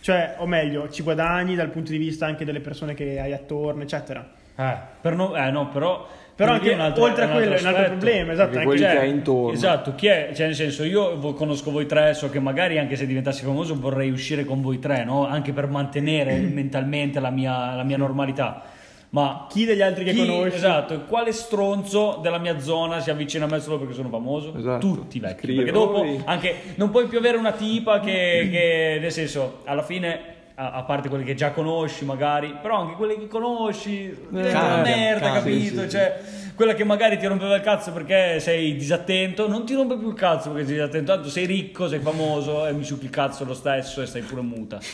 Cioè, 0.00 0.34
o 0.38 0.46
meglio, 0.46 0.88
ci 0.90 1.02
guadagni 1.04 1.54
dal 1.54 1.70
punto 1.70 1.92
di 1.92 1.98
vista 1.98 2.26
anche 2.26 2.44
delle 2.44 2.60
persone 2.60 2.94
che 2.94 3.20
hai 3.20 3.32
attorno, 3.32 3.82
eccetera. 3.82 4.28
Eh, 4.56 4.76
per 5.00 5.14
no, 5.14 5.36
eh, 5.36 5.50
no, 5.52 5.68
però... 5.68 6.08
Però 6.40 6.52
anche 6.52 6.74
altro- 6.74 7.04
oltre 7.04 7.24
è 7.24 7.26
a 7.26 7.30
quello 7.32 7.54
è 7.54 7.60
un 7.60 7.66
altro 7.66 7.84
problema, 7.84 8.32
esatto. 8.32 8.52
Anche- 8.52 8.64
quelli 8.64 8.80
Cioè, 8.80 8.90
che 8.92 8.98
hai 8.98 9.10
intorno. 9.10 9.52
Esatto, 9.52 9.94
chi 9.94 10.06
è, 10.06 10.30
cioè 10.34 10.46
nel 10.46 10.54
senso 10.54 10.84
io 10.84 11.18
conosco 11.34 11.70
voi 11.70 11.84
tre, 11.84 12.14
so 12.14 12.30
che 12.30 12.40
magari 12.40 12.78
anche 12.78 12.96
se 12.96 13.06
diventassi 13.06 13.44
famoso 13.44 13.78
vorrei 13.78 14.10
uscire 14.10 14.46
con 14.46 14.62
voi 14.62 14.78
tre, 14.78 15.04
no? 15.04 15.26
Anche 15.26 15.52
per 15.52 15.66
mantenere 15.66 16.36
mentalmente 16.40 17.20
la 17.20 17.28
mia, 17.28 17.74
la 17.74 17.82
mia 17.82 17.98
normalità. 17.98 18.62
Ma 19.10 19.46
Chi 19.50 19.66
degli 19.66 19.82
altri 19.82 20.04
che 20.04 20.14
conosci? 20.14 20.54
Esatto, 20.56 21.00
quale 21.02 21.32
stronzo 21.32 22.20
della 22.22 22.38
mia 22.38 22.58
zona 22.58 23.00
si 23.00 23.10
avvicina 23.10 23.44
a 23.44 23.48
me 23.48 23.60
solo 23.60 23.78
perché 23.78 23.92
sono 23.92 24.08
famoso? 24.08 24.54
Esatto. 24.56 24.86
Tutti 24.86 25.18
vecchi. 25.20 25.40
Scrive, 25.46 25.64
Perché 25.64 25.72
dopo 25.72 26.22
anche 26.24 26.54
non 26.76 26.90
puoi 26.90 27.06
più 27.06 27.18
avere 27.18 27.36
una 27.36 27.52
tipa 27.52 28.00
che, 28.00 28.48
che, 28.50 28.98
nel 28.98 29.12
senso, 29.12 29.60
alla 29.64 29.82
fine 29.82 30.38
a, 30.60 30.72
a 30.72 30.82
parte 30.82 31.08
quelli 31.08 31.24
che 31.24 31.34
già 31.34 31.52
conosci 31.52 32.04
magari, 32.04 32.54
però 32.60 32.80
anche 32.80 32.94
quelli 32.94 33.18
che 33.18 33.28
conosci 33.28 34.10
è 34.10 34.16
una 34.28 34.82
merda, 34.82 35.32
cambia, 35.32 35.32
capito? 35.32 35.80
sì, 35.80 35.80
sì. 35.80 35.88
Cioè, 35.88 36.20
quella 36.54 36.74
che 36.74 36.84
magari 36.84 37.16
ti 37.16 37.24
rompeva 37.26 37.56
il 37.56 37.62
cazzo 37.62 37.92
perché 37.92 38.38
sei 38.40 38.76
disattento, 38.76 39.48
non 39.48 39.64
ti 39.64 39.72
rompe 39.72 39.96
più 39.96 40.08
il 40.08 40.14
cazzo 40.14 40.50
perché 40.50 40.66
sei 40.66 40.74
disattento, 40.74 41.12
tanto 41.14 41.30
sei 41.30 41.46
ricco, 41.46 41.88
sei 41.88 42.00
famoso 42.00 42.66
e 42.66 42.74
mi 42.74 42.84
succhi 42.84 43.06
il 43.06 43.10
cazzo 43.10 43.46
lo 43.46 43.54
stesso 43.54 44.02
e 44.02 44.06
stai 44.06 44.20
pure 44.20 44.42
muta. 44.42 44.78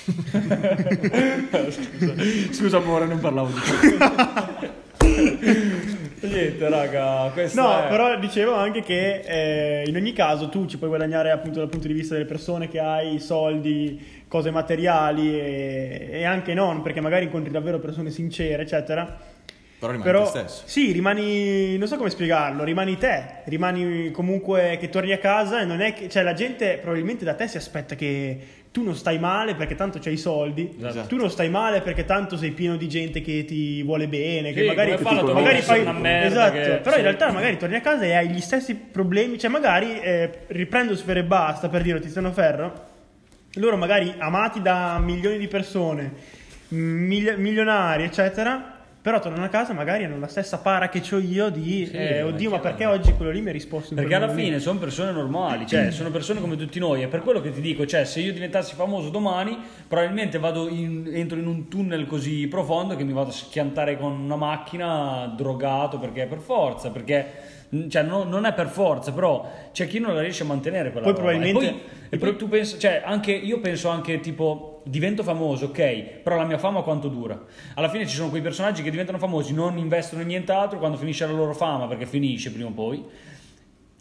scusa, 1.68 2.14
scusa 2.52 2.76
amore, 2.76 3.06
non 3.06 3.18
parlavo 3.18 3.48
di 3.48 3.58
te. 4.60 4.85
Niente, 6.20 6.68
raga, 6.68 7.30
questo 7.32 7.60
No, 7.60 7.84
è... 7.84 7.88
però 7.88 8.18
dicevo 8.18 8.54
anche 8.54 8.80
che 8.82 9.20
eh, 9.20 9.84
in 9.86 9.96
ogni 9.96 10.12
caso 10.12 10.48
tu 10.48 10.66
ci 10.66 10.78
puoi 10.78 10.88
guadagnare 10.88 11.30
appunto 11.30 11.58
dal 11.58 11.68
punto 11.68 11.86
di 11.86 11.92
vista 11.92 12.14
delle 12.14 12.26
persone 12.26 12.68
che 12.68 12.80
hai, 12.80 13.18
soldi, 13.18 14.24
cose 14.26 14.50
materiali 14.50 15.38
e, 15.38 16.08
e 16.12 16.24
anche 16.24 16.54
non, 16.54 16.82
perché 16.82 17.00
magari 17.00 17.24
incontri 17.24 17.52
davvero 17.52 17.78
persone 17.78 18.10
sincere, 18.10 18.62
eccetera. 18.62 19.34
Però 19.78 19.92
rimane 19.92 20.10
Però 20.10 20.22
te 20.24 20.38
stesso. 20.38 20.62
sì, 20.66 20.90
rimani, 20.92 21.76
non 21.76 21.86
so 21.86 21.96
come 21.96 22.08
spiegarlo, 22.10 22.64
rimani 22.64 22.96
te, 22.96 23.42
rimani 23.44 24.10
comunque 24.10 24.78
che 24.80 24.88
torni 24.88 25.12
a 25.12 25.18
casa 25.18 25.60
e 25.60 25.64
non 25.66 25.80
è 25.82 25.92
che, 25.92 26.08
cioè 26.08 26.22
la 26.22 26.32
gente 26.32 26.78
probabilmente 26.80 27.24
da 27.26 27.34
te 27.34 27.46
si 27.46 27.58
aspetta 27.58 27.94
che 27.94 28.38
tu 28.70 28.82
non 28.82 28.94
stai 28.94 29.18
male 29.18 29.54
perché 29.54 29.74
tanto 29.74 29.98
c'hai 29.98 30.14
i 30.14 30.18
soldi, 30.18 30.76
Esatto. 30.82 31.08
tu 31.08 31.16
non 31.16 31.30
stai 31.30 31.50
male 31.50 31.82
perché 31.82 32.04
tanto 32.06 32.36
sei 32.38 32.52
pieno 32.52 32.76
di 32.76 32.88
gente 32.88 33.20
che 33.20 33.44
ti 33.44 33.82
vuole 33.82 34.08
bene, 34.08 34.52
che 34.52 34.60
Sì, 34.62 34.66
magari, 34.66 34.92
come 34.92 35.02
fa 35.02 35.12
la 35.14 35.20
tua 35.20 35.32
magari 35.34 35.60
fai 35.60 35.80
una 35.80 35.92
merda 35.92 36.26
esatto, 36.26 36.52
che- 36.52 36.76
però 36.82 36.90
sì. 36.92 36.96
in 36.98 37.02
realtà 37.04 37.32
magari 37.32 37.56
torni 37.58 37.74
a 37.76 37.80
casa 37.82 38.04
e 38.04 38.12
hai 38.14 38.28
gli 38.28 38.40
stessi 38.40 38.74
problemi, 38.74 39.38
cioè 39.38 39.50
magari 39.50 40.00
eh, 40.00 40.30
riprendo 40.48 40.96
Sfere 40.96 41.20
e 41.20 41.24
Basta 41.24 41.68
per 41.68 41.82
dire 41.82 42.00
Tiziano 42.00 42.32
Ferro, 42.32 42.84
loro 43.54 43.76
magari 43.76 44.14
amati 44.18 44.60
da 44.62 44.98
milioni 45.02 45.36
di 45.38 45.48
persone, 45.48 46.12
mili- 46.68 47.36
milionari, 47.36 48.04
eccetera. 48.04 48.72
Però 49.06 49.20
tornano 49.20 49.44
a 49.44 49.48
casa, 49.48 49.72
magari 49.72 50.02
hanno 50.02 50.18
la 50.18 50.26
stessa 50.26 50.58
para 50.58 50.88
che 50.88 51.00
ho 51.12 51.18
io 51.18 51.48
di 51.48 51.86
Sì, 51.86 51.92
eh, 51.96 52.22
oddio, 52.22 52.50
ma 52.50 52.58
perché 52.58 52.86
oggi 52.86 53.12
quello 53.12 53.30
lì 53.30 53.40
mi 53.40 53.50
ha 53.50 53.52
risposto 53.52 53.94
Perché 53.94 54.12
alla 54.16 54.26
modo 54.26 54.36
lì?" 54.36 54.44
fine 54.46 54.58
sono 54.58 54.80
persone 54.80 55.12
normali, 55.12 55.64
cioè 55.64 55.92
sono 55.92 56.10
persone 56.10 56.40
come 56.40 56.56
tutti 56.56 56.80
noi. 56.80 57.02
È 57.02 57.06
per 57.06 57.20
quello 57.20 57.40
che 57.40 57.52
ti 57.52 57.60
dico, 57.60 57.86
cioè 57.86 58.04
se 58.04 58.18
io 58.18 58.32
diventassi 58.32 58.74
famoso 58.74 59.10
domani, 59.10 59.56
probabilmente 59.86 60.40
vado 60.40 60.66
in- 60.68 61.08
entro 61.12 61.38
in 61.38 61.46
un 61.46 61.68
tunnel 61.68 62.04
così 62.08 62.48
profondo 62.48 62.96
che 62.96 63.04
mi 63.04 63.12
vado 63.12 63.28
a 63.28 63.32
schiantare 63.32 63.96
con 63.96 64.10
una 64.10 64.34
macchina 64.34 65.32
drogato 65.36 66.00
perché 66.00 66.24
è 66.24 66.26
per 66.26 66.38
forza, 66.40 66.90
perché 66.90 67.26
cioè, 67.88 68.02
no- 68.02 68.24
non 68.24 68.44
è 68.44 68.52
per 68.54 68.66
forza, 68.66 69.12
però 69.12 69.48
c'è 69.70 69.86
chi 69.86 70.00
non 70.00 70.14
la 70.16 70.20
riesce 70.20 70.42
a 70.42 70.46
mantenere 70.46 70.90
quella 70.90 71.12
Poi 71.12 71.14
roba. 71.14 71.28
probabilmente- 71.28 71.68
E 71.68 71.70
poi, 71.70 72.08
e 72.08 72.18
poi 72.18 72.36
tu 72.36 72.48
pensi, 72.48 72.76
cioè 72.80 73.02
anche 73.04 73.30
io 73.30 73.60
penso 73.60 73.88
anche 73.88 74.18
tipo 74.18 74.75
divento 74.88 75.22
famoso, 75.22 75.66
ok, 75.66 76.20
però 76.22 76.36
la 76.36 76.44
mia 76.44 76.58
fama 76.58 76.82
quanto 76.82 77.08
dura? 77.08 77.42
Alla 77.74 77.88
fine 77.88 78.06
ci 78.06 78.14
sono 78.14 78.30
quei 78.30 78.42
personaggi 78.42 78.82
che 78.82 78.90
diventano 78.90 79.18
famosi, 79.18 79.52
non 79.52 79.76
investono 79.78 80.22
in 80.22 80.28
nient'altro, 80.28 80.78
quando 80.78 80.96
finisce 80.96 81.26
la 81.26 81.32
loro 81.32 81.54
fama, 81.54 81.86
perché 81.86 82.06
finisce 82.06 82.52
prima 82.52 82.68
o 82.68 82.72
poi 82.72 83.04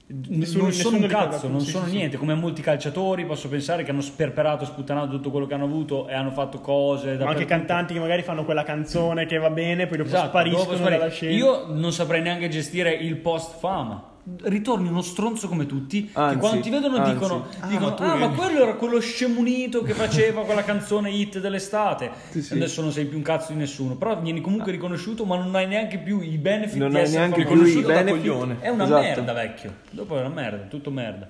Nessuno- 0.07 0.63
non 0.65 0.71
sono 0.71 0.97
un 0.97 1.07
cazzo, 1.07 1.47
non 1.47 1.61
sì, 1.61 1.71
sono 1.71 1.85
sì, 1.85 1.89
sì. 1.91 1.95
niente, 1.97 2.17
come 2.17 2.35
molti 2.35 2.61
calciatori 2.61 3.25
posso 3.25 3.49
pensare 3.49 3.83
che 3.83 3.89
hanno 3.89 4.01
sperperato, 4.01 4.63
sputtanato 4.63 5.09
tutto 5.09 5.31
quello 5.31 5.47
che 5.47 5.55
hanno 5.55 5.63
avuto 5.63 6.07
e 6.07 6.13
hanno 6.13 6.29
fatto 6.29 6.59
cose 6.59 7.17
Ma 7.17 7.29
anche 7.31 7.45
cantanti 7.45 7.93
che 7.93 7.99
magari 7.99 8.21
fanno 8.21 8.45
quella 8.45 8.61
canzone 8.61 9.25
che 9.25 9.39
va 9.39 9.49
bene, 9.49 9.87
poi 9.87 9.97
dopo 9.97 10.09
Esatto, 10.09 10.27
spariscono 10.27 10.63
dopo 10.63 10.75
spari- 10.75 11.09
scena. 11.11 11.33
Io 11.33 11.65
non 11.73 11.91
saprei 11.91 12.21
neanche 12.21 12.47
gestire 12.49 12.93
il 12.93 13.15
post 13.17 13.57
fama. 13.57 14.13
Ritorni 14.41 14.87
uno 14.87 15.03
stronzo 15.03 15.47
come 15.47 15.67
tutti 15.67 16.05
che 16.05 16.11
Anzi, 16.13 16.37
quando 16.39 16.61
ti 16.61 16.69
vedono 16.71 16.97
anzi. 16.97 17.13
dicono, 17.13 17.45
Ah, 17.59 17.67
dicono, 17.67 17.89
ma 17.89 17.93
tu 17.95 18.01
ah 18.03 18.15
ma 18.15 18.29
quello 18.29 18.59
era 18.63 18.73
quello 18.73 18.99
scemunito 18.99 19.83
che 19.83 19.93
faceva 19.93 20.41
quella 20.45 20.63
canzone 20.63 21.11
hit 21.11 21.39
dell'estate 21.39 22.09
Sì, 22.31 22.41
sì. 22.41 22.53
adesso 22.53 22.81
non 22.81 22.91
sei 22.91 23.05
più 23.05 23.17
un 23.17 23.23
cazzo 23.23 23.51
di 23.51 23.59
nessuno 23.59 23.95
però 23.97 24.19
vieni 24.19 24.41
comunque 24.41 24.71
riconosciuto 24.71 25.25
ma 25.25 25.37
non 25.37 25.53
hai 25.53 25.67
neanche 25.67 25.99
più 25.99 26.21
i 26.21 26.37
benefit 26.39 26.77
Non 26.79 26.89
di 26.89 26.95
hai 26.95 27.01
essere 27.03 27.19
neanche 27.19 27.45
più 27.45 27.63
i 27.65 27.81
benefit. 27.83 28.09
coglione. 28.17 28.57
È 28.61 28.69
una 28.69 28.83
Esatto. 28.85 29.01
merda, 29.01 29.33
vecchio. 29.33 29.73
Dopo 29.91 30.17
è 30.17 30.19
una 30.21 30.29
merda, 30.29 30.63
è 30.63 30.67
tutto 30.69 30.89
merda. 30.89 31.29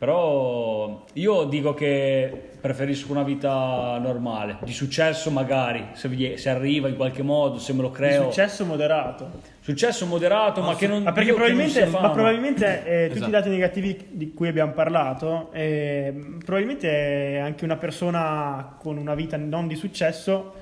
Però 0.00 1.04
io 1.12 1.44
dico 1.44 1.74
che 1.74 2.52
preferisco 2.58 3.12
una 3.12 3.22
vita 3.22 3.98
normale, 3.98 4.56
di 4.62 4.72
successo 4.72 5.30
magari, 5.30 5.88
se, 5.92 6.08
vi- 6.08 6.38
se 6.38 6.48
arriva 6.48 6.88
in 6.88 6.96
qualche 6.96 7.22
modo, 7.22 7.58
se 7.58 7.74
me 7.74 7.82
lo 7.82 7.88
Di 7.88 7.94
creo. 7.96 8.22
successo 8.22 8.64
moderato. 8.64 9.28
Successo 9.60 10.06
moderato, 10.06 10.62
ma 10.62 10.74
che 10.74 10.86
non... 10.86 11.02
Ma 11.02 11.12
perché 11.12 11.28
io 11.28 11.34
che 11.34 11.40
non 11.40 11.48
probabilmente, 11.50 11.86
sia 11.90 12.00
ma 12.00 12.10
probabilmente 12.12 12.84
eh, 12.86 13.02
tutti 13.08 13.16
Esatto. 13.18 13.28
i 13.28 13.30
dati 13.30 13.48
negativi 13.50 14.06
di 14.08 14.32
cui 14.32 14.48
abbiamo 14.48 14.72
parlato, 14.72 15.50
eh, 15.52 16.14
probabilmente 16.46 17.38
anche 17.38 17.64
una 17.66 17.76
persona 17.76 18.76
con 18.78 18.96
una 18.96 19.14
vita 19.14 19.36
non 19.36 19.66
di 19.68 19.74
successo, 19.74 20.54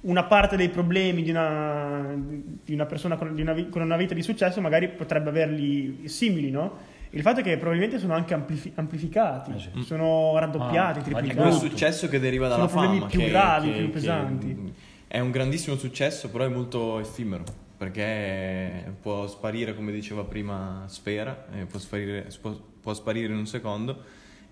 una 0.00 0.24
parte 0.24 0.56
dei 0.56 0.68
problemi 0.68 1.22
di 1.22 1.30
una, 1.30 2.12
di 2.16 2.74
una 2.74 2.86
persona 2.86 3.14
con, 3.14 3.36
di 3.36 3.42
una 3.42 3.54
con 3.70 3.82
una 3.82 3.96
vita 3.96 4.14
di 4.14 4.22
successo 4.22 4.60
magari 4.60 4.88
potrebbe 4.88 5.28
averli 5.28 6.08
simili, 6.08 6.50
no? 6.50 6.98
Il 7.10 7.22
fatto 7.22 7.40
è 7.40 7.42
che 7.42 7.56
probabilmente 7.56 7.98
sono 7.98 8.14
anche 8.14 8.34
amplifi- 8.34 8.72
amplificati, 8.76 9.52
Eh 9.52 9.58
sì. 9.58 9.82
sono 9.84 10.38
raddoppiati, 10.38 11.00
Ah, 11.00 11.02
di 11.02 11.10
È 11.10 11.12
triplicati. 11.12 11.36
quel 11.48 11.52
successo 11.70 12.08
che 12.08 12.20
deriva 12.20 12.46
Sono 12.48 12.56
dalla 12.58 12.68
problemi 12.70 12.98
fama. 12.98 13.10
più 13.10 13.18
che- 13.20 13.28
gravi, 13.28 13.66
che- 13.72 13.76
più 13.78 13.86
che 13.86 13.92
pesanti. 13.92 14.72
È 15.08 15.18
un 15.18 15.30
grandissimo 15.32 15.76
successo, 15.76 16.30
però 16.30 16.44
è 16.44 16.48
molto 16.48 17.00
effimero. 17.00 17.42
Perché 17.76 18.94
può 19.00 19.26
sparire, 19.26 19.74
come 19.74 19.90
diceva 19.90 20.22
prima, 20.22 20.84
Sfera, 20.86 21.46
eh, 21.52 21.64
può, 21.64 21.78
sparire, 21.80 22.28
può- 22.40 22.58
può 22.80 22.94
sparire 22.94 23.32
in 23.32 23.38
un 23.38 23.46
secondo. 23.46 24.02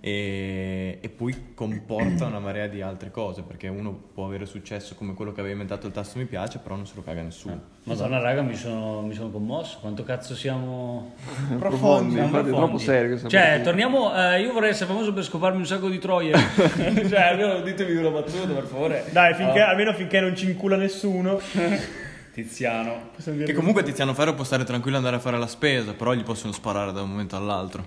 E, 0.01 0.99
e 1.01 1.09
poi 1.09 1.53
comporta 1.55 2.27
una 2.27 2.39
marea 2.39 2.69
di 2.69 2.81
altre 2.81 3.11
cose 3.11 3.43
perché 3.43 3.67
uno 3.67 3.93
può 3.93 4.27
avere 4.27 4.47
successo 4.47 4.95
come 4.95 5.15
quello 5.15 5.33
che 5.33 5.41
aveva 5.41 5.55
inventato 5.55 5.87
il 5.89 5.93
tasto 5.93 6.19
mi 6.19 6.25
piace 6.27 6.59
però 6.59 6.77
non 6.77 6.87
se 6.87 6.93
lo 6.95 7.03
caga 7.03 7.23
nessuno 7.23 7.77
Madonna 7.83 8.21
raga 8.21 8.43
mi 8.43 8.55
sono, 8.55 9.01
mi 9.03 9.15
sono 9.15 9.31
commosso, 9.31 9.79
quanto 9.81 10.05
cazzo 10.05 10.35
siamo 10.37 11.15
Profondi, 11.59 12.13
siamo 12.13 12.27
infatti 12.27 12.49
è 12.49 12.51
troppo 12.51 12.77
profondi. 12.77 12.83
serio 12.83 13.29
Cioè, 13.29 13.61
torniamo, 13.63 14.15
eh, 14.15 14.43
io 14.43 14.53
vorrei 14.53 14.71
essere 14.71 14.91
famoso 14.91 15.13
per 15.15 15.25
scoparmi 15.25 15.59
un 15.59 15.67
sacco 15.67 15.89
di 15.89 15.99
troie. 15.99 16.35
cioè, 17.09 17.21
almeno 17.21 17.61
ditemi 17.63 17.97
una 17.97 18.11
battuta 18.11 18.53
per 18.53 18.65
favore. 18.65 19.07
Dai, 19.11 19.33
finché- 19.35 19.61
Ah, 19.61 19.71
almeno 19.71 19.95
finché 19.95 20.21
non 20.21 20.37
ci 20.37 20.51
incula 20.51 20.77
nessuno. 20.77 21.41
Tiziano. 22.31 23.11
che 23.45 23.53
comunque 23.55 23.83
Tiziano 23.83 24.15
Ferro 24.15 24.35
può 24.35 24.45
stare 24.45 24.63
tranquillo 24.65 24.97
e 24.97 24.99
andare 24.99 25.17
a 25.17 25.19
fare 25.19 25.39
la 25.39 25.49
spesa 25.49 25.95
però 25.95 26.13
gli 26.13 26.23
possono 26.23 26.53
sparare 26.53 26.93
da 26.93 27.03
un 27.03 27.11
momento 27.11 27.35
all'altro 27.35 27.83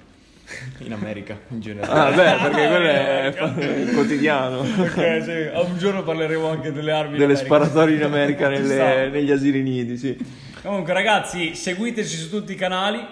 in 0.80 0.94
America 0.94 1.38
in 1.50 1.60
generale 1.62 1.92
Ah, 1.92 2.12
beh, 2.12 2.42
perché 2.50 2.68
quello 2.68 2.88
è 2.88 3.34
fa- 3.38 3.94
quotidiano. 3.94 4.60
Ok, 4.60 5.22
sì, 5.24 5.70
un 5.72 5.78
giorno 5.78 6.04
parleremo 6.04 6.48
anche 6.50 6.72
delle 6.72 6.92
armi. 6.92 7.18
Delle 7.18 7.36
sparatorie 7.36 7.96
in 7.98 8.04
America 8.04 8.48
nelle- 8.50 9.10
negli 9.10 9.32
asili 9.32 9.62
nidi, 9.62 9.98
sì. 9.98 10.18
Comunque, 10.62 10.94
ragazzi, 10.94 11.56
seguiteci 11.56 12.16
su 12.16 12.30
tutti 12.30 12.52
i 12.52 12.56
canali. 12.56 13.04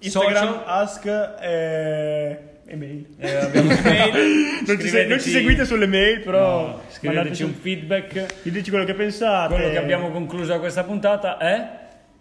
Instagram, 0.00 0.34
social. 0.46 0.62
ask 0.66 1.06
e 1.40 2.38
email. 2.68 3.06
Eh, 3.18 3.34
abbiamo 3.34 3.70
email. 3.82 4.62
Non 4.66 4.78
ci, 4.80 4.88
se- 4.88 5.06
non 5.06 5.18
ci 5.20 5.30
seguite 5.30 5.64
sulle 5.64 5.86
mail, 5.86 6.20
però 6.20 6.66
No, 6.66 6.80
scriveteci 6.88 7.42
un 7.42 7.54
feedback. 7.54 8.26
diteci 8.42 8.70
quello 8.70 8.84
che 8.84 8.94
pensate. 8.94 9.54
Quello 9.54 9.70
che 9.70 9.78
abbiamo 9.78 10.10
concluso 10.10 10.52
da 10.52 10.58
questa 10.60 10.84
puntata 10.84 11.36
è. 11.38 11.68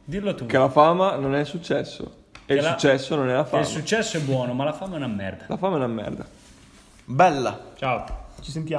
Dillo 0.04 0.34
tu. 0.34 0.46
Che 0.48 0.58
la 0.58 0.70
fama 0.70 1.18
non 1.18 1.36
è 1.36 1.44
successo. 1.44 2.24
E 2.50 2.56
il 2.56 2.62
la- 2.62 2.70
successo 2.72 3.16
non 3.16 3.30
è 3.30 3.34
la 3.34 3.44
fama. 3.46 3.62
il 3.62 3.68
successo 3.68 4.18
è 4.18 4.22
buono, 4.22 4.54
ma 4.54 4.64
la 4.64 4.74
fama 4.74 4.94
è 4.94 4.98
una 4.98 5.08
merda. 5.08 5.46
La 5.48 5.58
fama 5.58 5.74
è 5.76 5.78
una 5.78 5.88
merda. 5.88 6.26
bella 7.06 7.60
Ciao. 7.76 8.26
Ci 8.42 8.52
sentiamo. 8.52 8.76